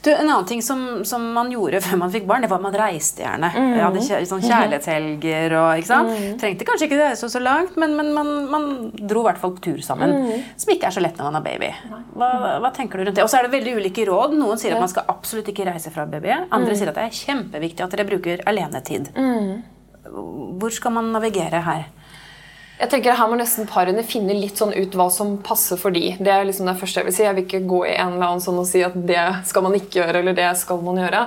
Du, 0.01 0.11
en 0.13 0.31
annen 0.31 0.47
ting 0.49 0.63
som, 0.65 1.05
som, 1.05 1.25
man 1.35 1.51
gjorde 1.53 1.81
før 1.85 1.99
man 2.01 2.13
fikk 2.13 2.25
barn, 2.29 2.45
det 2.45 2.49
var 2.49 2.61
at 2.61 2.65
man 2.65 2.77
reiste 2.77 3.21
gjerne. 3.21 3.51
Mm. 3.53 3.71
Jeg 3.77 3.85
hadde 3.85 4.05
kjær, 4.07 4.27
sånn 4.31 4.45
kjærlighetshelger 4.45 5.57
og 5.59 5.81
ikke 5.81 5.91
sant? 5.91 6.13
Mm. 6.15 6.39
Trengte 6.41 6.69
kanskje 6.69 6.89
ikke 6.89 7.01
reise 7.03 7.29
så 7.33 7.43
langt, 7.43 7.77
men, 7.81 7.97
men 7.99 8.13
man, 8.17 8.31
man, 8.49 8.69
dro 8.97 9.25
i 9.25 9.29
hvert 9.29 9.43
fall 9.43 9.53
på 9.59 9.65
tur 9.69 9.83
sammen. 9.85 10.15
Mm. 10.25 10.47
Som 10.61 10.73
ikke 10.73 10.89
er 10.89 10.97
så 10.97 11.05
lett 11.05 11.21
når 11.21 11.29
man 11.29 11.41
har 11.41 11.45
baby. 11.45 11.71
Hva, 12.17 12.31
hva 12.65 12.73
tenker 12.77 13.01
du 13.01 13.09
rundt 13.09 13.21
det? 13.21 13.27
Og 13.27 13.33
så 13.33 13.41
er 13.41 13.49
det 13.49 13.55
veldig 13.59 13.77
ulike 13.81 14.09
råd. 14.09 14.37
Noen 14.41 14.61
sier 14.61 14.77
at 14.77 14.85
man 14.85 14.93
skal 14.93 15.09
absolutt 15.13 15.53
ikke 15.53 15.69
reise 15.69 15.93
fra 15.93 16.09
baby. 16.09 16.33
Andre 16.49 16.73
mm. 16.73 16.79
sier 16.81 16.93
at 16.93 17.01
det 17.01 17.07
er 17.09 17.21
kjempeviktig 17.21 17.85
at 17.85 17.97
dere 17.97 18.09
bruker 18.09 18.45
alenetid. 18.49 19.13
Mm. 19.17 19.53
Hvor 20.61 20.73
skal 20.73 20.97
man 20.97 21.13
navigere 21.13 21.61
her? 21.67 21.89
Jeg 22.81 22.89
tenker 22.89 23.17
Her 23.19 23.29
må 23.29 23.37
nesten 23.37 23.69
parene 23.69 24.03
finne 24.09 24.33
litt 24.37 24.61
sånn 24.61 24.73
ut 24.73 24.95
hva 24.97 25.11
som 25.13 25.35
passer 25.45 25.77
for 25.81 25.93
de. 25.93 26.15
Det 26.17 26.33
er 26.33 26.47
liksom 26.49 26.69
det 26.71 26.79
første 26.81 27.03
Jeg 27.03 27.09
vil 27.11 27.17
si. 27.17 27.27
Jeg 27.27 27.37
vil 27.37 27.45
ikke 27.45 27.67
gå 27.69 27.83
i 27.91 27.97
en 27.97 28.15
eller 28.15 28.31
annen 28.31 28.45
sånn 28.45 28.61
og 28.63 28.69
si 28.69 28.81
at 28.87 28.97
det 28.97 29.25
skal 29.51 29.67
man 29.67 29.77
ikke 29.77 30.01
gjøre, 30.01 30.23
eller 30.23 30.39
det 30.39 30.49
skal 30.57 30.81
man 30.87 31.01
gjøre. 31.03 31.27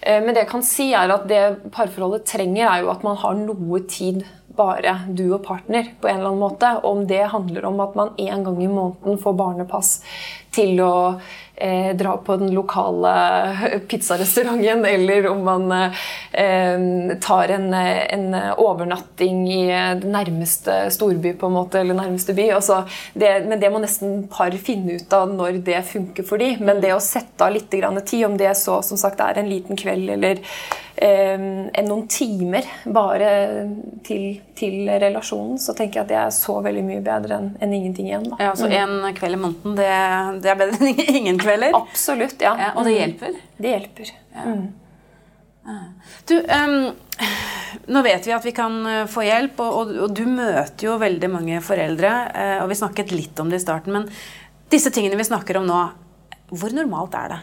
Eh, 0.00 0.22
men 0.24 0.32
det 0.32 0.46
jeg 0.46 0.52
kan 0.54 0.64
si 0.64 0.88
er 0.96 1.12
at 1.12 1.28
det 1.28 1.42
parforholdet 1.74 2.24
trenger, 2.30 2.64
er 2.70 2.86
jo 2.86 2.92
at 2.94 3.04
man 3.04 3.20
har 3.20 3.36
noe 3.36 3.82
tid 3.90 4.24
bare 4.58 4.94
du 5.14 5.28
og 5.28 5.44
partner 5.46 5.92
på 6.00 6.08
en 6.08 6.18
eller 6.18 6.32
annen 6.32 6.42
måte. 6.42 6.72
Om 6.88 7.04
det 7.10 7.20
handler 7.34 7.68
om 7.68 7.84
at 7.84 7.98
man 7.98 8.14
en 8.16 8.48
gang 8.48 8.62
i 8.62 8.70
måneden 8.72 9.20
får 9.20 9.36
barnepass 9.38 9.92
til 10.56 10.80
å 10.82 10.94
eh, 11.60 11.90
dra 11.96 12.16
på 12.16 12.36
den 12.40 12.52
lokale 12.54 13.12
pizzarestauranten, 13.88 14.84
eller 14.84 15.28
om 15.30 15.44
man 15.44 15.72
eh, 15.72 17.16
tar 17.20 17.54
en, 17.54 17.68
en, 17.74 18.34
overnatting 18.56 19.44
i 19.52 19.66
den 20.00 20.12
nærmeste 20.12 20.80
storby, 20.94 21.34
på 21.38 21.50
en 21.50 21.56
måte, 21.58 21.80
eller 21.80 21.98
nærmeste 21.98 22.34
by. 22.38 22.48
Altså, 22.56 22.82
det, 23.14 23.32
men 23.48 23.60
det 23.60 23.72
må 23.72 23.82
nesten 23.82 24.26
par 24.32 24.54
finne 24.62 24.98
ut 24.98 25.12
av 25.14 25.30
når 25.32 25.62
det 25.66 25.84
funker 25.92 26.26
for 26.26 26.40
de. 26.40 26.54
Men 26.62 26.82
det 26.84 26.94
å 26.94 27.02
sette 27.02 27.44
av 27.44 27.54
litt 27.54 27.70
tid, 27.70 28.24
om 28.26 28.38
det 28.38 28.54
så 28.58 28.80
som 28.86 29.00
sagt 29.00 29.20
er 29.24 29.40
en 29.40 29.50
liten 29.50 29.78
kveld 29.78 30.10
eller 30.16 30.42
eh, 31.02 31.84
noen 31.86 32.06
timer 32.10 32.66
bare 32.94 33.30
til, 34.06 34.40
til, 34.58 34.88
relasjonen, 34.88 35.58
så 35.62 35.74
tenker 35.76 36.00
jeg 36.00 36.06
at 36.06 36.12
det 36.12 36.18
er 36.20 36.34
så 36.34 36.58
veldig 36.64 36.84
mye 36.86 37.04
bedre 37.04 37.38
enn 37.38 37.52
en 37.62 37.76
ingenting 37.76 38.10
igjen. 38.10 38.26
Da. 38.32 38.40
Ja, 38.48 38.56
Så 38.58 38.68
mm. 38.68 38.76
en 38.80 39.14
kveld 39.18 39.38
i 39.38 39.40
måneden, 39.44 39.78
det, 39.78 39.88
det, 40.42 40.52
er 40.52 40.60
bedre 40.60 40.80
enn 40.82 41.16
ingen 41.22 41.40
kvelder? 41.40 41.76
Absolutt, 41.78 42.38
ja. 42.44 42.54
ja 42.60 42.74
og 42.74 42.84
det 42.88 42.94
mm. 42.94 42.98
hjelper? 42.98 43.40
Det 43.58 43.74
hjelper. 43.76 44.12
Ja. 44.34 44.46
Mm. 44.48 44.68
Du, 46.28 46.38
um, 46.40 46.94
nå 47.92 48.02
vet 48.06 48.26
vi 48.26 48.32
at 48.32 48.46
vi 48.46 48.54
kan 48.56 48.78
eh, 48.88 49.04
få 49.10 49.24
hjelp, 49.26 49.60
og, 49.60 49.74
og, 49.80 49.90
og, 50.06 50.14
du 50.16 50.24
møter 50.28 50.86
jo 50.88 50.96
veldig 51.00 51.28
mange 51.32 51.60
foreldre. 51.64 52.12
Uh, 52.32 52.56
og 52.62 52.70
vi 52.72 52.78
snakket 52.80 53.12
litt 53.12 53.42
om 53.42 53.52
det 53.52 53.60
i 53.60 53.64
starten, 53.64 53.96
men 53.96 54.08
disse 54.72 54.92
tingene 54.94 55.18
vi 55.20 55.28
snakker 55.28 55.60
om 55.60 55.68
nå, 55.68 55.82
hvor 56.48 56.72
normalt 56.72 57.16
er 57.20 57.34
det? 57.34 57.40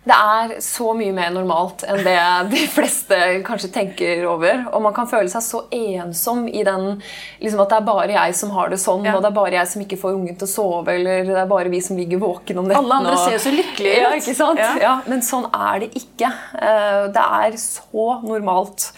Det 0.00 0.16
er 0.16 0.52
så 0.64 0.94
mye 0.96 1.12
mer 1.12 1.28
normalt 1.34 1.82
enn 1.84 2.00
det 2.06 2.16
de 2.48 2.62
fleste 2.72 3.16
kanskje 3.44 3.68
tenker 3.74 4.24
over. 4.30 4.62
Og 4.72 4.80
man 4.86 4.94
kan 4.96 5.08
føle 5.10 5.28
seg 5.28 5.44
så 5.44 5.60
ensom 5.76 6.46
i 6.48 6.62
den 6.64 6.94
liksom 7.42 7.60
at 7.60 7.74
det 7.74 7.78
er 7.82 7.86
bare 7.90 8.14
jeg 8.14 8.38
som 8.38 8.54
har 8.56 8.72
det 8.72 8.80
sånn, 8.80 9.04
ja. 9.04 9.12
og 9.16 9.20
det 9.20 9.28
er 9.28 9.36
bare 9.36 9.58
jeg 9.58 9.72
som 9.74 9.84
ikke 9.84 10.00
får 10.00 10.16
ungen 10.16 10.40
til 10.40 10.48
å 10.48 10.52
sove, 10.54 10.96
eller 10.96 11.28
det 11.28 11.36
er 11.36 11.50
bare 11.50 11.72
vi 11.72 11.82
som 11.84 12.00
ligger 12.00 12.22
våken 12.22 12.62
om 12.62 12.70
nettene. 12.70 12.80
Alle 12.80 13.00
andre 13.02 13.16
og... 13.18 13.24
ser 13.26 13.36
jo 13.36 13.42
så 13.44 13.52
lykkelige 13.52 13.92
ut. 13.92 14.00
Ja, 14.00 14.12
ikke 14.22 14.36
sant? 14.40 14.62
Ja. 14.64 14.72
ja, 14.80 14.94
men 15.10 15.24
sånn 15.26 15.48
er 15.52 15.84
det 15.84 15.90
ikke. 16.00 16.32
Eh, 16.56 17.02
det 17.12 17.26
er 17.44 17.60
så 17.60 18.08
normalt 18.24 18.88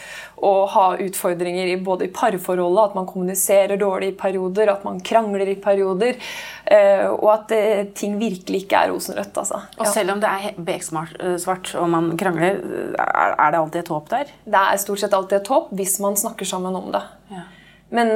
å 0.42 0.52
ha 0.72 0.86
utfordringer 1.02 1.70
i 1.70 1.76
både 1.78 2.08
i 2.08 2.12
parforholdet, 2.14 2.90
at 2.90 2.96
man 2.98 3.06
kommuniserer 3.06 3.78
dårlig 3.78 4.12
i 4.12 4.16
perioder, 4.18 4.72
at 4.72 4.82
man 4.86 4.98
krangler 5.04 5.52
i 5.52 5.54
perioder, 5.62 6.18
eh, 6.66 7.04
og 7.12 7.28
at 7.36 7.54
eh, 7.54 7.84
ting 7.94 8.18
virkelig 8.20 8.64
ikke 8.64 8.80
er 8.80 8.92
rosenrødt. 8.92 9.38
Altså. 9.44 9.62
Og 9.78 9.86
selv 9.92 10.16
om 10.16 10.22
det 10.22 10.32
er 10.32 10.58
beksvart 10.58 11.72
og 11.78 11.88
man 11.94 12.10
krangler, 12.18 12.58
er 12.98 13.54
det 13.54 13.62
alltid 13.62 13.84
et 13.84 13.94
håp 13.94 14.10
der? 14.10 14.34
Det 14.44 14.66
er 14.66 14.82
stort 14.82 15.04
sett 15.04 15.16
alltid 15.16 15.38
et 15.40 15.52
håp 15.54 15.70
hvis 15.78 15.98
man 16.02 16.18
snakker 16.18 16.48
sammen 16.48 16.76
om 16.78 16.90
det. 16.94 17.04
Ja. 17.30 17.46
Men 17.92 18.12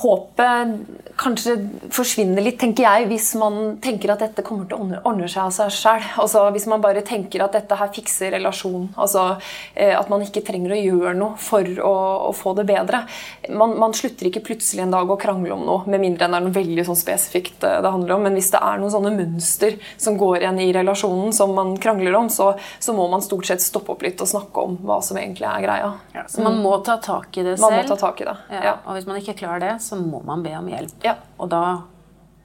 håpet 0.00 1.02
kanskje 1.20 1.56
forsvinner 1.92 2.44
litt, 2.44 2.58
tenker 2.60 2.86
jeg, 2.86 3.06
hvis 3.10 3.32
man 3.40 3.76
tenker 3.82 4.14
at 4.14 4.22
dette 4.24 4.44
kommer 4.46 4.66
til 4.68 4.78
å 4.78 5.00
ordne 5.08 5.28
seg 5.30 5.44
av 5.44 5.52
seg 5.54 5.72
sjøl. 5.74 6.06
Altså, 6.22 6.44
hvis 6.54 6.66
man 6.70 6.82
bare 6.84 7.04
tenker 7.06 7.44
at 7.44 7.56
dette 7.56 7.76
her 7.78 7.90
fikser 7.92 8.32
relasjonen. 8.36 8.88
Altså, 9.00 9.36
eh, 9.74 9.92
at 9.98 10.10
man 10.12 10.24
ikke 10.24 10.44
trenger 10.46 10.74
å 10.74 10.80
gjøre 10.80 11.14
noe 11.18 11.38
for 11.40 11.68
å, 11.84 11.92
å 12.28 12.32
få 12.36 12.54
det 12.58 12.66
bedre. 12.70 13.04
Man, 13.50 13.76
man, 13.80 13.94
slutter 13.96 14.30
ikke 14.30 14.44
plutselig 14.46 14.86
en 14.86 14.94
dag 14.94 15.10
å 15.10 15.18
krangle 15.20 15.52
om 15.54 15.66
noe, 15.68 15.84
med 15.90 16.00
mindre 16.02 16.26
enn 16.26 16.34
det 16.34 16.40
er 16.40 16.46
noe 16.46 16.56
veldig 16.56 16.86
sånn 16.88 16.98
spesifikt 16.98 17.66
eh, 17.68 17.80
det 17.84 17.92
handler 17.92 18.16
om. 18.16 18.26
Men 18.26 18.38
hvis 18.38 18.52
det 18.54 18.62
er 18.62 18.80
noen 18.80 18.94
sånne 18.94 19.14
mønster 19.16 19.78
som 20.00 20.16
går 20.20 20.40
igjen 20.40 20.62
i 20.64 20.70
relasjonen 20.74 21.36
som 21.36 21.54
man 21.56 21.74
krangler 21.82 22.16
om, 22.18 22.30
så, 22.32 22.52
så 22.82 22.96
må 22.96 23.08
man 23.12 23.24
stort 23.24 23.50
sett 23.50 23.64
stoppe 23.64 23.94
opp 23.94 24.06
litt 24.06 24.20
og 24.22 24.30
snakke 24.30 24.66
om 24.66 24.78
hva 24.86 25.00
som 25.04 25.20
egentlig 25.20 25.48
er 25.48 25.66
greia. 25.66 25.92
Ja, 26.16 26.26
så 26.30 26.44
man 26.44 26.60
må 26.64 26.78
ta 26.86 26.98
tak 27.02 27.36
i 27.36 27.44
det 27.46 27.58
selv? 27.58 27.68
Man 27.68 27.82
må 27.82 27.88
ta 27.90 28.00
tak 28.00 28.24
i 28.24 28.28
det, 28.28 28.36
ja. 28.54 28.64
ja. 28.70 28.74
Og 28.86 28.96
hvis 28.96 29.08
man 29.08 29.20
ikke 29.20 29.36
klarer 29.42 29.62
det, 29.62 29.74
så 29.82 29.98
må 30.00 30.22
man 30.26 30.44
be 30.44 30.54
om 30.58 30.68
hjelp. 30.70 30.94
Ja. 31.04 31.16
Og 31.38 31.50
da 31.52 31.62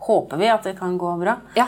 håper 0.08 0.40
vi 0.42 0.50
at 0.52 0.66
det 0.68 0.78
kan 0.80 0.98
gå 1.00 1.14
bra. 1.22 1.38
Ja. 1.58 1.68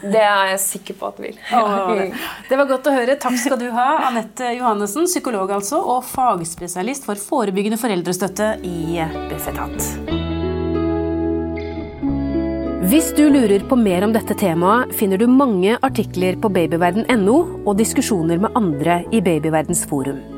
Det 0.00 0.20
er 0.24 0.54
jeg 0.54 0.60
sikker 0.62 0.96
på 0.96 1.10
at 1.10 1.18
det 1.18 1.26
vil. 1.26 1.40
det 2.48 2.56
var 2.60 2.70
godt 2.70 2.88
å 2.88 2.94
høre. 2.94 3.18
Takk 3.20 3.36
skal 3.40 3.60
du 3.60 3.68
ha, 3.74 3.88
Anette 4.08 4.54
Johannessen, 4.56 5.08
psykolog 5.10 5.52
altså, 5.58 5.80
og 5.82 6.06
fagspesialist 6.08 7.08
for 7.08 7.20
forebyggende 7.20 7.80
foreldrestøtte 7.80 8.54
i 8.64 9.04
Bufetat. 9.28 10.16
Hvis 12.88 13.10
du 13.12 13.26
lurer 13.28 13.60
på 13.68 13.76
mer 13.76 14.06
om 14.06 14.14
dette 14.14 14.32
temaet, 14.38 14.94
finner 14.96 15.20
du 15.20 15.26
mange 15.28 15.76
artikler 15.84 16.38
på 16.40 16.48
babyverden.no 16.48 17.36
og 17.66 17.76
diskusjoner 17.76 18.40
med 18.40 18.56
andre 18.56 19.02
i 19.12 19.20
Babyverdens 19.20 19.84
forum. 19.90 20.37